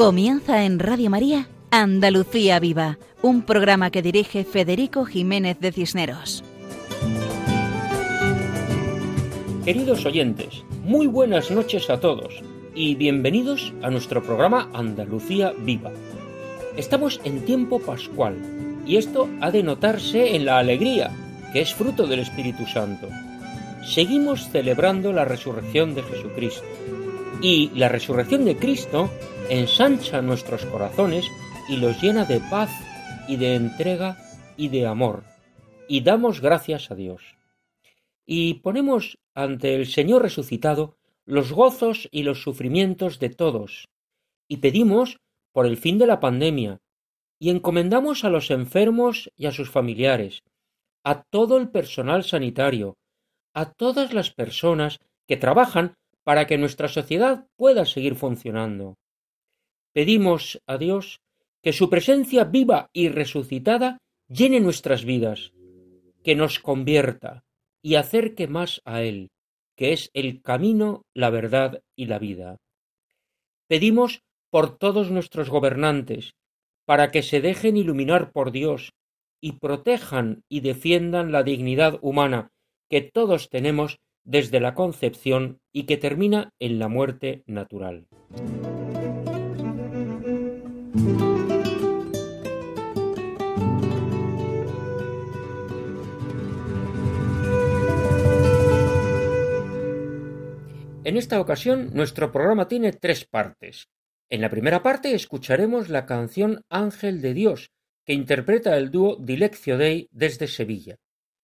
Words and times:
Comienza 0.00 0.64
en 0.64 0.78
Radio 0.78 1.10
María 1.10 1.46
Andalucía 1.70 2.58
Viva, 2.58 2.96
un 3.20 3.42
programa 3.42 3.90
que 3.90 4.00
dirige 4.00 4.44
Federico 4.44 5.04
Jiménez 5.04 5.60
de 5.60 5.72
Cisneros. 5.72 6.42
Queridos 9.62 10.06
oyentes, 10.06 10.64
muy 10.84 11.06
buenas 11.06 11.50
noches 11.50 11.90
a 11.90 12.00
todos 12.00 12.42
y 12.74 12.94
bienvenidos 12.94 13.74
a 13.82 13.90
nuestro 13.90 14.22
programa 14.22 14.70
Andalucía 14.72 15.52
Viva. 15.58 15.92
Estamos 16.78 17.20
en 17.24 17.44
tiempo 17.44 17.78
pascual 17.78 18.36
y 18.86 18.96
esto 18.96 19.28
ha 19.42 19.50
de 19.50 19.62
notarse 19.62 20.34
en 20.34 20.46
la 20.46 20.56
alegría, 20.56 21.10
que 21.52 21.60
es 21.60 21.74
fruto 21.74 22.06
del 22.06 22.20
Espíritu 22.20 22.66
Santo. 22.66 23.06
Seguimos 23.84 24.48
celebrando 24.48 25.12
la 25.12 25.26
resurrección 25.26 25.94
de 25.94 26.04
Jesucristo 26.04 26.64
y 27.42 27.70
la 27.74 27.90
resurrección 27.90 28.46
de 28.46 28.56
Cristo 28.56 29.10
ensancha 29.50 30.22
nuestros 30.22 30.64
corazones 30.64 31.26
y 31.68 31.76
los 31.76 32.00
llena 32.00 32.24
de 32.24 32.40
paz 32.50 32.70
y 33.26 33.36
de 33.36 33.56
entrega 33.56 34.16
y 34.56 34.68
de 34.68 34.86
amor. 34.86 35.24
Y 35.88 36.02
damos 36.02 36.40
gracias 36.40 36.90
a 36.90 36.94
Dios. 36.94 37.36
Y 38.24 38.54
ponemos 38.54 39.18
ante 39.34 39.74
el 39.74 39.86
Señor 39.86 40.22
resucitado 40.22 40.96
los 41.26 41.52
gozos 41.52 42.08
y 42.12 42.22
los 42.22 42.42
sufrimientos 42.42 43.18
de 43.18 43.30
todos. 43.30 43.88
Y 44.48 44.58
pedimos 44.58 45.18
por 45.52 45.66
el 45.66 45.76
fin 45.76 45.98
de 45.98 46.06
la 46.06 46.20
pandemia. 46.20 46.78
Y 47.40 47.50
encomendamos 47.50 48.24
a 48.24 48.30
los 48.30 48.50
enfermos 48.50 49.30
y 49.36 49.46
a 49.46 49.52
sus 49.52 49.70
familiares, 49.70 50.42
a 51.02 51.22
todo 51.24 51.56
el 51.56 51.70
personal 51.70 52.22
sanitario, 52.22 52.98
a 53.54 53.72
todas 53.72 54.12
las 54.12 54.30
personas 54.30 54.98
que 55.26 55.36
trabajan 55.36 55.94
para 56.22 56.46
que 56.46 56.58
nuestra 56.58 56.88
sociedad 56.88 57.46
pueda 57.56 57.84
seguir 57.86 58.14
funcionando. 58.14 58.99
Pedimos 59.92 60.60
a 60.66 60.78
Dios 60.78 61.20
que 61.62 61.72
su 61.72 61.90
presencia 61.90 62.44
viva 62.44 62.90
y 62.92 63.08
resucitada 63.08 63.98
llene 64.28 64.60
nuestras 64.60 65.04
vidas, 65.04 65.52
que 66.22 66.34
nos 66.34 66.58
convierta 66.58 67.44
y 67.82 67.96
acerque 67.96 68.46
más 68.46 68.80
a 68.84 69.02
Él, 69.02 69.30
que 69.76 69.92
es 69.92 70.10
el 70.14 70.42
camino, 70.42 71.02
la 71.14 71.30
verdad 71.30 71.82
y 71.96 72.06
la 72.06 72.18
vida. 72.18 72.58
Pedimos 73.66 74.22
por 74.50 74.76
todos 74.76 75.10
nuestros 75.10 75.50
gobernantes, 75.50 76.34
para 76.84 77.10
que 77.10 77.22
se 77.22 77.40
dejen 77.40 77.76
iluminar 77.76 78.32
por 78.32 78.52
Dios 78.52 78.92
y 79.40 79.52
protejan 79.52 80.42
y 80.48 80.60
defiendan 80.60 81.32
la 81.32 81.42
dignidad 81.42 81.98
humana 82.02 82.50
que 82.88 83.00
todos 83.00 83.48
tenemos 83.48 83.98
desde 84.24 84.60
la 84.60 84.74
concepción 84.74 85.60
y 85.72 85.84
que 85.84 85.96
termina 85.96 86.52
en 86.58 86.78
la 86.78 86.88
muerte 86.88 87.42
natural. 87.46 88.06
En 101.10 101.16
esta 101.16 101.40
ocasión 101.40 101.90
nuestro 101.92 102.30
programa 102.30 102.68
tiene 102.68 102.92
tres 102.92 103.24
partes. 103.24 103.88
En 104.28 104.40
la 104.40 104.48
primera 104.48 104.82
parte 104.82 105.12
escucharemos 105.12 105.88
la 105.88 106.06
canción 106.06 106.62
Ángel 106.68 107.20
de 107.20 107.34
Dios, 107.34 107.72
que 108.06 108.12
interpreta 108.12 108.76
el 108.76 108.92
dúo 108.92 109.16
Dileccio 109.16 109.76
Dei 109.76 110.08
desde 110.12 110.46
Sevilla. 110.46 110.98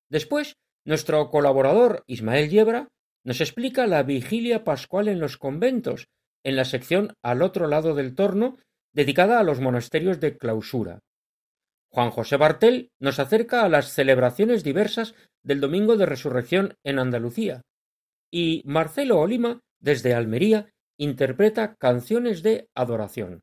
Después, 0.08 0.54
nuestro 0.84 1.30
colaborador 1.30 2.04
Ismael 2.06 2.48
Yebra 2.48 2.88
nos 3.24 3.40
explica 3.40 3.88
la 3.88 4.04
vigilia 4.04 4.62
pascual 4.62 5.08
en 5.08 5.18
los 5.18 5.36
conventos, 5.36 6.06
en 6.44 6.54
la 6.54 6.64
sección 6.64 7.14
Al 7.22 7.42
otro 7.42 7.66
lado 7.66 7.96
del 7.96 8.14
torno, 8.14 8.58
dedicada 8.96 9.38
a 9.38 9.42
los 9.42 9.60
monasterios 9.60 10.20
de 10.20 10.38
clausura. 10.38 11.00
Juan 11.92 12.10
José 12.10 12.38
Bartel 12.38 12.92
nos 12.98 13.18
acerca 13.18 13.62
a 13.62 13.68
las 13.68 13.92
celebraciones 13.92 14.64
diversas 14.64 15.14
del 15.42 15.60
Domingo 15.60 15.98
de 15.98 16.06
Resurrección 16.06 16.74
en 16.82 16.98
Andalucía, 16.98 17.60
y 18.32 18.62
Marcelo 18.64 19.20
Olima, 19.20 19.60
desde 19.80 20.14
Almería, 20.14 20.72
interpreta 20.98 21.74
canciones 21.74 22.42
de 22.42 22.70
adoración. 22.74 23.42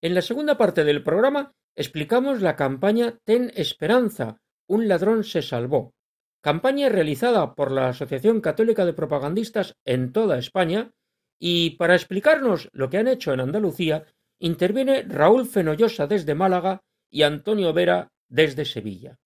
En 0.00 0.14
la 0.14 0.22
segunda 0.22 0.56
parte 0.56 0.84
del 0.84 1.02
programa 1.02 1.52
explicamos 1.76 2.40
la 2.40 2.54
campaña 2.54 3.18
Ten 3.24 3.50
Esperanza, 3.56 4.38
un 4.68 4.86
ladrón 4.86 5.24
se 5.24 5.42
salvó, 5.42 5.92
campaña 6.40 6.88
realizada 6.88 7.56
por 7.56 7.72
la 7.72 7.88
Asociación 7.88 8.40
Católica 8.40 8.86
de 8.86 8.92
Propagandistas 8.92 9.74
en 9.84 10.12
toda 10.12 10.38
España, 10.38 10.92
y 11.40 11.70
para 11.70 11.96
explicarnos 11.96 12.68
lo 12.72 12.90
que 12.90 12.98
han 12.98 13.08
hecho 13.08 13.32
en 13.32 13.40
Andalucía, 13.40 14.04
interviene 14.40 15.02
Raúl 15.02 15.46
Fenollosa 15.46 16.06
desde 16.06 16.34
Málaga 16.34 16.80
y 17.10 17.22
Antonio 17.22 17.72
Vera 17.72 18.08
desde 18.28 18.64
Sevilla. 18.64 19.16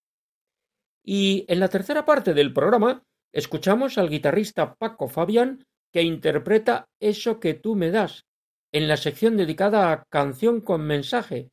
Y 1.03 1.45
en 1.49 1.61
la 1.61 1.69
tercera 1.69 2.05
parte 2.05 2.35
del 2.35 2.53
programa 2.53 3.03
escuchamos 3.33 3.99
al 3.99 4.11
guitarrista 4.11 4.75
Paco 4.75 5.09
Fabián 5.09 5.65
que 5.93 6.03
interpreta 6.03 6.89
Eso 7.01 7.41
que 7.41 7.55
tú 7.55 7.77
me 7.77 7.91
das, 7.91 8.27
en 8.73 8.89
la 8.89 8.97
sección 8.97 9.37
dedicada 9.37 9.93
a 9.93 10.05
Canción 10.11 10.61
con 10.61 10.83
mensaje, 10.83 11.51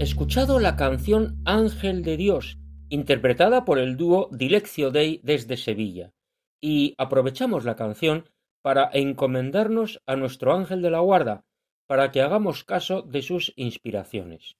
Escuchado 0.00 0.58
la 0.58 0.74
canción 0.74 1.40
Ángel 1.44 2.02
de 2.02 2.16
Dios, 2.16 2.58
interpretada 2.88 3.64
por 3.64 3.78
el 3.78 3.96
dúo 3.96 4.28
Dileccio 4.32 4.90
Dei 4.90 5.20
desde 5.22 5.56
Sevilla, 5.56 6.12
y 6.60 6.94
aprovechamos 6.98 7.64
la 7.64 7.76
canción 7.76 8.28
para 8.60 8.90
encomendarnos 8.92 10.02
a 10.04 10.16
nuestro 10.16 10.52
ángel 10.52 10.82
de 10.82 10.90
la 10.90 10.98
guarda, 10.98 11.44
para 11.86 12.10
que 12.10 12.22
hagamos 12.22 12.64
caso 12.64 13.02
de 13.02 13.22
sus 13.22 13.52
inspiraciones. 13.54 14.56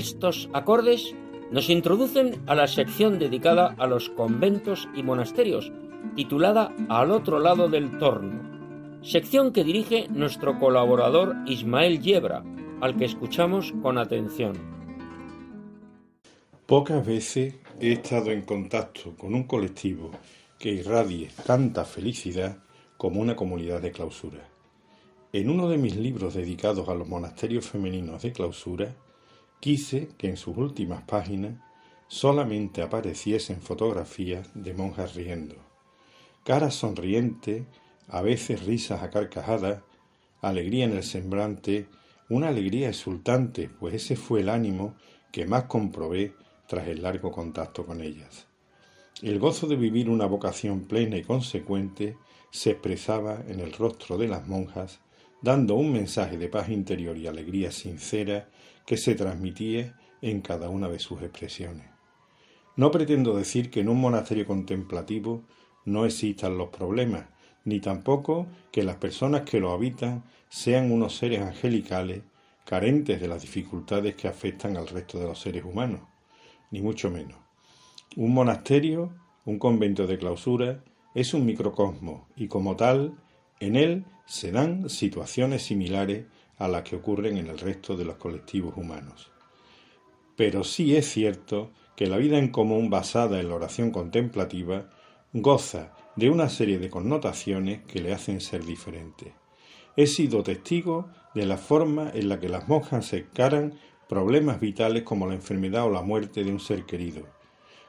Estos 0.00 0.48
acordes 0.54 1.14
nos 1.50 1.68
introducen 1.68 2.40
a 2.46 2.54
la 2.54 2.66
sección 2.68 3.18
dedicada 3.18 3.74
a 3.76 3.86
los 3.86 4.08
conventos 4.08 4.88
y 4.94 5.02
monasterios, 5.02 5.70
titulada 6.16 6.74
Al 6.88 7.10
otro 7.10 7.38
lado 7.38 7.68
del 7.68 7.98
torno, 7.98 8.40
sección 9.02 9.52
que 9.52 9.62
dirige 9.62 10.08
nuestro 10.08 10.58
colaborador 10.58 11.36
Ismael 11.44 12.00
Yebra, 12.00 12.42
al 12.80 12.96
que 12.96 13.04
escuchamos 13.04 13.74
con 13.82 13.98
atención. 13.98 14.54
Pocas 16.64 17.06
veces 17.06 17.56
he 17.78 17.92
estado 17.92 18.30
en 18.30 18.40
contacto 18.40 19.14
con 19.18 19.34
un 19.34 19.42
colectivo 19.42 20.12
que 20.58 20.70
irradie 20.70 21.28
tanta 21.44 21.84
felicidad 21.84 22.56
como 22.96 23.20
una 23.20 23.36
comunidad 23.36 23.82
de 23.82 23.92
clausura. 23.92 24.48
En 25.34 25.50
uno 25.50 25.68
de 25.68 25.76
mis 25.76 25.94
libros 25.94 26.32
dedicados 26.32 26.88
a 26.88 26.94
los 26.94 27.06
monasterios 27.06 27.68
femeninos 27.68 28.22
de 28.22 28.32
clausura, 28.32 28.96
Quise 29.60 30.08
que 30.16 30.28
en 30.28 30.38
sus 30.38 30.56
últimas 30.56 31.02
páginas 31.02 31.54
solamente 32.08 32.80
apareciesen 32.80 33.60
fotografías 33.60 34.48
de 34.54 34.72
monjas 34.72 35.14
riendo, 35.14 35.54
caras 36.44 36.74
sonrientes, 36.74 37.64
a 38.08 38.22
veces 38.22 38.64
risas 38.64 39.02
a 39.02 39.10
carcajadas, 39.10 39.82
alegría 40.40 40.86
en 40.86 40.92
el 40.92 41.02
semblante, 41.02 41.88
una 42.30 42.48
alegría 42.48 42.88
exultante, 42.88 43.68
pues 43.68 43.94
ese 43.94 44.16
fue 44.16 44.40
el 44.40 44.48
ánimo 44.48 44.94
que 45.30 45.46
más 45.46 45.64
comprobé 45.64 46.34
tras 46.66 46.88
el 46.88 47.02
largo 47.02 47.30
contacto 47.30 47.84
con 47.84 48.00
ellas. 48.00 48.46
El 49.20 49.38
gozo 49.38 49.66
de 49.66 49.76
vivir 49.76 50.08
una 50.08 50.24
vocación 50.24 50.86
plena 50.86 51.18
y 51.18 51.22
consecuente 51.22 52.16
se 52.50 52.70
expresaba 52.70 53.42
en 53.46 53.60
el 53.60 53.74
rostro 53.74 54.16
de 54.16 54.26
las 54.26 54.48
monjas, 54.48 55.00
dando 55.42 55.74
un 55.74 55.92
mensaje 55.92 56.38
de 56.38 56.48
paz 56.48 56.70
interior 56.70 57.18
y 57.18 57.26
alegría 57.26 57.70
sincera 57.70 58.48
que 58.90 58.96
se 58.96 59.14
transmitía 59.14 59.94
en 60.20 60.40
cada 60.40 60.68
una 60.68 60.88
de 60.88 60.98
sus 60.98 61.22
expresiones. 61.22 61.86
No 62.74 62.90
pretendo 62.90 63.36
decir 63.36 63.70
que 63.70 63.78
en 63.78 63.88
un 63.88 64.00
monasterio 64.00 64.44
contemplativo 64.44 65.44
no 65.84 66.04
existan 66.04 66.58
los 66.58 66.70
problemas, 66.70 67.26
ni 67.64 67.78
tampoco 67.78 68.48
que 68.72 68.82
las 68.82 68.96
personas 68.96 69.42
que 69.42 69.60
lo 69.60 69.70
habitan 69.70 70.24
sean 70.48 70.90
unos 70.90 71.16
seres 71.16 71.40
angelicales 71.40 72.22
carentes 72.64 73.20
de 73.20 73.28
las 73.28 73.42
dificultades 73.42 74.16
que 74.16 74.26
afectan 74.26 74.76
al 74.76 74.88
resto 74.88 75.20
de 75.20 75.26
los 75.26 75.38
seres 75.38 75.64
humanos, 75.64 76.00
ni 76.72 76.82
mucho 76.82 77.10
menos. 77.10 77.38
Un 78.16 78.34
monasterio, 78.34 79.14
un 79.44 79.60
convento 79.60 80.08
de 80.08 80.18
clausura, 80.18 80.82
es 81.14 81.32
un 81.32 81.46
microcosmo 81.46 82.26
y 82.34 82.48
como 82.48 82.74
tal, 82.74 83.14
en 83.60 83.76
él 83.76 84.04
se 84.26 84.50
dan 84.50 84.90
situaciones 84.90 85.62
similares 85.62 86.24
a 86.60 86.68
las 86.68 86.82
que 86.82 86.94
ocurren 86.94 87.36
en 87.38 87.48
el 87.48 87.58
resto 87.58 87.96
de 87.96 88.04
los 88.04 88.16
colectivos 88.16 88.74
humanos. 88.76 89.32
Pero 90.36 90.62
sí 90.62 90.94
es 90.94 91.10
cierto 91.10 91.72
que 91.96 92.06
la 92.06 92.18
vida 92.18 92.38
en 92.38 92.48
común 92.48 92.90
basada 92.90 93.40
en 93.40 93.48
la 93.48 93.56
oración 93.56 93.90
contemplativa 93.90 94.88
goza 95.32 95.92
de 96.16 96.30
una 96.30 96.48
serie 96.48 96.78
de 96.78 96.90
connotaciones 96.90 97.82
que 97.82 98.00
le 98.00 98.12
hacen 98.12 98.40
ser 98.40 98.64
diferente. 98.64 99.34
He 99.96 100.06
sido 100.06 100.42
testigo 100.42 101.08
de 101.34 101.46
la 101.46 101.56
forma 101.56 102.10
en 102.12 102.28
la 102.28 102.38
que 102.38 102.48
las 102.48 102.68
monjas 102.68 103.06
se 103.06 103.18
encaran 103.18 103.74
problemas 104.08 104.60
vitales 104.60 105.02
como 105.02 105.26
la 105.26 105.34
enfermedad 105.34 105.84
o 105.84 105.90
la 105.90 106.02
muerte 106.02 106.44
de 106.44 106.50
un 106.50 106.60
ser 106.60 106.84
querido. 106.84 107.22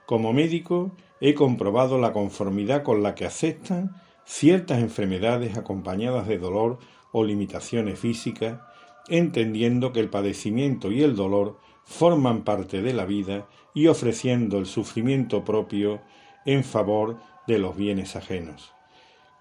Como 0.05 0.33
médico 0.33 0.91
he 1.19 1.33
comprobado 1.33 1.97
la 1.97 2.13
conformidad 2.13 2.83
con 2.83 3.03
la 3.03 3.15
que 3.15 3.25
aceptan 3.25 3.95
ciertas 4.23 4.79
enfermedades 4.79 5.57
acompañadas 5.57 6.27
de 6.27 6.37
dolor 6.37 6.79
o 7.11 7.23
limitaciones 7.23 7.99
físicas, 7.99 8.59
entendiendo 9.07 9.93
que 9.93 9.99
el 9.99 10.09
padecimiento 10.09 10.91
y 10.91 11.03
el 11.03 11.15
dolor 11.15 11.59
forman 11.83 12.43
parte 12.43 12.81
de 12.81 12.93
la 12.93 13.05
vida 13.05 13.47
y 13.73 13.87
ofreciendo 13.87 14.57
el 14.57 14.65
sufrimiento 14.65 15.43
propio 15.43 16.01
en 16.45 16.63
favor 16.63 17.17
de 17.47 17.59
los 17.59 17.75
bienes 17.75 18.15
ajenos. 18.15 18.73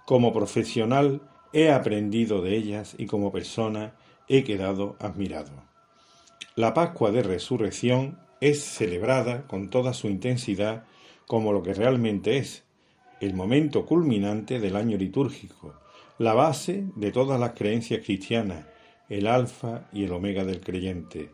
Como 0.06 0.32
profesional 0.32 1.22
he 1.52 1.70
aprendido 1.70 2.42
de 2.42 2.56
ellas 2.56 2.94
y 2.98 3.06
como 3.06 3.32
persona 3.32 3.94
he 4.28 4.44
quedado 4.44 4.96
admirado. 5.00 5.52
La 6.56 6.74
Pascua 6.74 7.10
de 7.10 7.22
Resurrección 7.22 8.18
es 8.40 8.62
celebrada 8.62 9.46
con 9.46 9.70
toda 9.70 9.92
su 9.92 10.08
intensidad 10.08 10.84
como 11.26 11.52
lo 11.52 11.62
que 11.62 11.74
realmente 11.74 12.38
es, 12.38 12.64
el 13.20 13.34
momento 13.34 13.86
culminante 13.86 14.58
del 14.58 14.76
año 14.76 14.96
litúrgico, 14.96 15.79
la 16.20 16.34
base 16.34 16.84
de 16.96 17.12
todas 17.12 17.40
las 17.40 17.52
creencias 17.52 18.04
cristianas, 18.04 18.66
el 19.08 19.26
alfa 19.26 19.88
y 19.90 20.04
el 20.04 20.12
omega 20.12 20.44
del 20.44 20.60
creyente. 20.60 21.30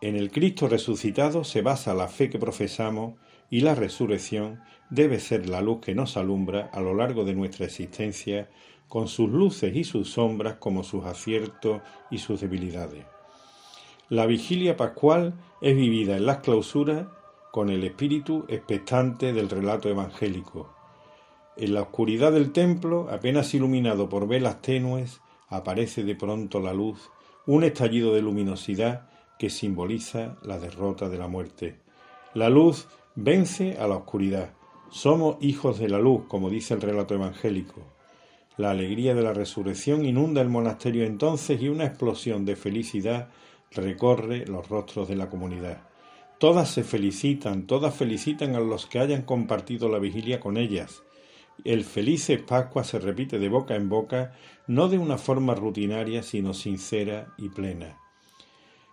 En 0.00 0.14
el 0.14 0.30
Cristo 0.30 0.68
resucitado 0.68 1.42
se 1.42 1.60
basa 1.60 1.92
la 1.92 2.06
fe 2.06 2.30
que 2.30 2.38
profesamos 2.38 3.18
y 3.50 3.62
la 3.62 3.74
resurrección 3.74 4.60
debe 4.90 5.18
ser 5.18 5.48
la 5.48 5.60
luz 5.60 5.80
que 5.80 5.92
nos 5.92 6.16
alumbra 6.16 6.70
a 6.72 6.80
lo 6.80 6.94
largo 6.94 7.24
de 7.24 7.34
nuestra 7.34 7.66
existencia, 7.66 8.48
con 8.86 9.08
sus 9.08 9.28
luces 9.28 9.74
y 9.74 9.82
sus 9.82 10.08
sombras 10.08 10.54
como 10.60 10.84
sus 10.84 11.04
aciertos 11.04 11.82
y 12.12 12.18
sus 12.18 12.42
debilidades. 12.42 13.04
La 14.08 14.26
vigilia 14.26 14.76
pascual 14.76 15.34
es 15.60 15.74
vivida 15.74 16.16
en 16.16 16.26
las 16.26 16.38
clausuras 16.38 17.08
con 17.50 17.70
el 17.70 17.82
espíritu 17.82 18.44
expectante 18.46 19.32
del 19.32 19.50
relato 19.50 19.88
evangélico, 19.88 20.73
en 21.56 21.74
la 21.74 21.82
oscuridad 21.82 22.32
del 22.32 22.52
templo, 22.52 23.08
apenas 23.10 23.54
iluminado 23.54 24.08
por 24.08 24.26
velas 24.26 24.60
tenues, 24.60 25.20
aparece 25.48 26.02
de 26.02 26.16
pronto 26.16 26.60
la 26.60 26.74
luz, 26.74 27.10
un 27.46 27.62
estallido 27.62 28.14
de 28.14 28.22
luminosidad 28.22 29.08
que 29.38 29.50
simboliza 29.50 30.36
la 30.42 30.58
derrota 30.58 31.08
de 31.08 31.18
la 31.18 31.28
muerte. 31.28 31.76
La 32.34 32.48
luz 32.48 32.88
vence 33.14 33.76
a 33.78 33.86
la 33.86 33.96
oscuridad. 33.96 34.50
Somos 34.90 35.36
hijos 35.40 35.78
de 35.78 35.88
la 35.88 35.98
luz, 35.98 36.24
como 36.26 36.50
dice 36.50 36.74
el 36.74 36.80
relato 36.80 37.14
evangélico. 37.14 37.82
La 38.56 38.70
alegría 38.70 39.14
de 39.14 39.22
la 39.22 39.32
resurrección 39.32 40.04
inunda 40.04 40.40
el 40.40 40.48
monasterio 40.48 41.04
entonces 41.04 41.60
y 41.62 41.68
una 41.68 41.84
explosión 41.84 42.44
de 42.44 42.56
felicidad 42.56 43.28
recorre 43.70 44.46
los 44.46 44.68
rostros 44.68 45.08
de 45.08 45.16
la 45.16 45.30
comunidad. 45.30 45.82
Todas 46.38 46.68
se 46.70 46.82
felicitan, 46.82 47.66
todas 47.66 47.94
felicitan 47.94 48.56
a 48.56 48.60
los 48.60 48.86
que 48.86 48.98
hayan 48.98 49.22
compartido 49.22 49.88
la 49.88 49.98
vigilia 49.98 50.40
con 50.40 50.56
ellas. 50.56 51.03
El 51.62 51.84
felice 51.84 52.38
Pascua 52.38 52.82
se 52.84 52.98
repite 52.98 53.38
de 53.38 53.48
boca 53.48 53.76
en 53.76 53.88
boca, 53.88 54.32
no 54.66 54.88
de 54.88 54.98
una 54.98 55.18
forma 55.18 55.54
rutinaria, 55.54 56.22
sino 56.22 56.52
sincera 56.52 57.34
y 57.38 57.48
plena. 57.50 57.98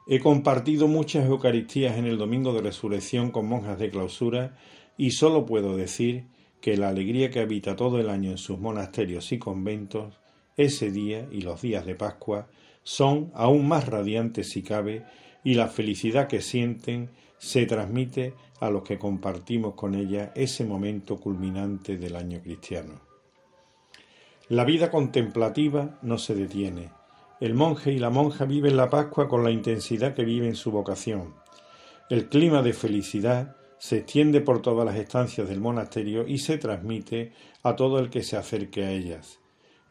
He 0.07 0.19
compartido 0.19 0.87
muchas 0.87 1.25
Eucaristías 1.25 1.97
en 1.97 2.05
el 2.05 2.17
Domingo 2.17 2.53
de 2.53 2.61
Resurrección 2.61 3.31
con 3.31 3.47
monjas 3.47 3.79
de 3.79 3.89
clausura 3.89 4.57
y 4.97 5.11
sólo 5.11 5.45
puedo 5.45 5.75
decir 5.75 6.25
que 6.59 6.77
la 6.77 6.89
alegría 6.89 7.31
que 7.31 7.39
habita 7.39 7.75
todo 7.75 7.99
el 7.99 8.09
año 8.09 8.31
en 8.31 8.37
sus 8.37 8.59
monasterios 8.59 9.31
y 9.31 9.39
conventos, 9.39 10.19
ese 10.57 10.91
día 10.91 11.27
y 11.31 11.41
los 11.41 11.61
días 11.61 11.85
de 11.85 11.95
Pascua, 11.95 12.47
son 12.83 13.31
aún 13.33 13.67
más 13.67 13.87
radiantes 13.87 14.49
si 14.49 14.63
cabe, 14.63 15.05
y 15.43 15.55
la 15.55 15.67
felicidad 15.67 16.27
que 16.27 16.41
sienten 16.41 17.09
se 17.41 17.65
transmite 17.65 18.35
a 18.59 18.69
los 18.69 18.83
que 18.83 18.99
compartimos 18.99 19.73
con 19.73 19.95
ella 19.95 20.31
ese 20.35 20.63
momento 20.63 21.19
culminante 21.19 21.97
del 21.97 22.15
año 22.15 22.39
cristiano. 22.39 23.01
La 24.47 24.63
vida 24.63 24.91
contemplativa 24.91 25.97
no 26.03 26.19
se 26.19 26.35
detiene. 26.35 26.91
El 27.39 27.55
monje 27.55 27.91
y 27.93 27.97
la 27.97 28.11
monja 28.11 28.45
viven 28.45 28.77
la 28.77 28.91
Pascua 28.91 29.27
con 29.27 29.43
la 29.43 29.49
intensidad 29.49 30.13
que 30.13 30.23
viven 30.23 30.55
su 30.55 30.69
vocación. 30.69 31.33
El 32.11 32.29
clima 32.29 32.61
de 32.61 32.73
felicidad 32.73 33.55
se 33.79 33.97
extiende 33.97 34.41
por 34.41 34.61
todas 34.61 34.85
las 34.85 34.97
estancias 34.97 35.49
del 35.49 35.61
monasterio 35.61 36.27
y 36.27 36.37
se 36.37 36.59
transmite 36.59 37.33
a 37.63 37.75
todo 37.75 37.97
el 37.97 38.11
que 38.11 38.21
se 38.21 38.37
acerque 38.37 38.83
a 38.83 38.91
ellas. 38.91 39.39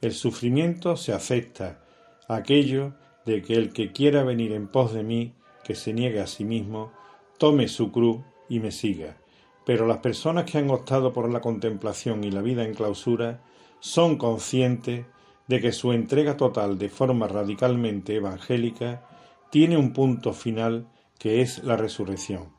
El 0.00 0.12
sufrimiento 0.12 0.96
se 0.96 1.12
acepta, 1.12 1.82
aquello 2.28 2.92
de 3.26 3.42
que 3.42 3.54
el 3.54 3.72
que 3.72 3.90
quiera 3.90 4.22
venir 4.22 4.52
en 4.52 4.68
pos 4.68 4.94
de 4.94 5.02
mí 5.02 5.34
que 5.64 5.74
se 5.74 5.92
niegue 5.92 6.20
a 6.20 6.28
sí 6.28 6.44
mismo, 6.44 6.92
tome 7.40 7.68
su 7.68 7.90
cruz 7.90 8.18
y 8.50 8.60
me 8.60 8.70
siga. 8.70 9.16
Pero 9.64 9.86
las 9.86 10.00
personas 10.00 10.44
que 10.44 10.58
han 10.58 10.68
optado 10.68 11.14
por 11.14 11.32
la 11.32 11.40
contemplación 11.40 12.22
y 12.22 12.30
la 12.30 12.42
vida 12.42 12.64
en 12.64 12.74
clausura 12.74 13.42
son 13.80 14.18
conscientes 14.18 15.06
de 15.48 15.60
que 15.62 15.72
su 15.72 15.92
entrega 15.92 16.36
total 16.36 16.76
de 16.76 16.90
forma 16.90 17.28
radicalmente 17.28 18.14
evangélica 18.16 19.08
tiene 19.50 19.78
un 19.78 19.94
punto 19.94 20.34
final 20.34 20.86
que 21.18 21.40
es 21.40 21.64
la 21.64 21.78
resurrección. 21.78 22.50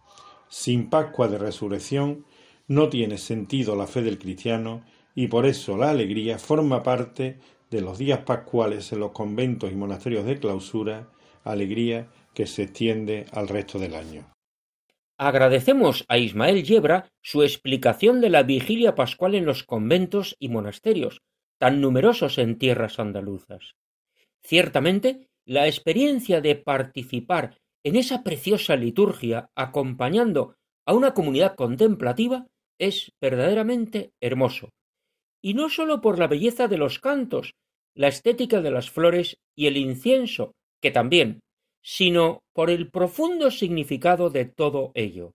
Sin 0.50 0.90
Pascua 0.90 1.28
de 1.28 1.38
resurrección 1.38 2.26
no 2.68 2.90
tiene 2.90 3.20
sentido 3.20 3.76
la 3.76 3.86
fe 3.86 4.02
del 4.02 4.18
cristiano 4.18 4.82
y 5.14 5.28
por 5.28 5.46
eso 5.46 5.78
la 5.78 5.92
alegría 5.92 6.40
forma 6.40 6.82
parte 6.82 7.38
de 7.70 7.82
los 7.82 8.00
días 8.00 8.22
pascuales 8.22 8.92
en 8.92 9.02
los 9.02 9.12
conventos 9.12 9.72
y 9.72 9.76
monasterios 9.76 10.26
de 10.26 10.40
clausura, 10.40 11.12
alegría 11.44 12.10
que 12.34 12.48
se 12.48 12.64
extiende 12.64 13.28
al 13.32 13.48
resto 13.48 13.78
del 13.78 13.94
año. 13.94 14.31
Agradecemos 15.24 16.04
a 16.08 16.18
Ismael 16.18 16.64
Yebra 16.64 17.12
su 17.22 17.44
explicación 17.44 18.22
de 18.22 18.32
la 18.32 18.42
vigilia 18.42 18.96
pascual 18.96 19.36
en 19.36 19.46
los 19.46 19.64
conventos 19.64 20.36
y 20.40 20.50
monasterios, 20.50 21.22
tan 21.60 21.80
numerosos 21.80 22.40
en 22.40 22.58
tierras 22.58 22.98
andaluzas. 22.98 23.76
Ciertamente, 24.42 25.30
la 25.46 25.68
experiencia 25.68 26.42
de 26.42 26.56
participar 26.56 27.60
en 27.84 27.98
esa 27.98 28.24
preciosa 28.24 28.76
liturgia 28.76 29.52
acompañando 29.54 30.56
a 30.88 30.96
una 30.96 31.14
comunidad 31.14 31.54
contemplativa 31.54 32.48
es 32.80 33.12
verdaderamente 33.22 34.14
hermoso. 34.22 34.70
Y 35.40 35.54
no 35.54 35.70
sólo 35.70 36.02
por 36.02 36.18
la 36.18 36.26
belleza 36.26 36.68
de 36.68 36.80
los 36.80 36.98
cantos, 36.98 37.54
la 37.94 38.08
estética 38.08 38.60
de 38.60 38.72
las 38.72 38.90
flores 38.90 39.38
y 39.56 39.68
el 39.68 39.78
incienso, 39.78 40.56
que 40.82 40.90
también, 40.90 41.42
sino 41.82 42.44
por 42.54 42.70
el 42.70 42.90
profundo 42.90 43.52
significado 43.52 44.30
de 44.30 44.46
todo 44.46 44.92
ello. 44.94 45.34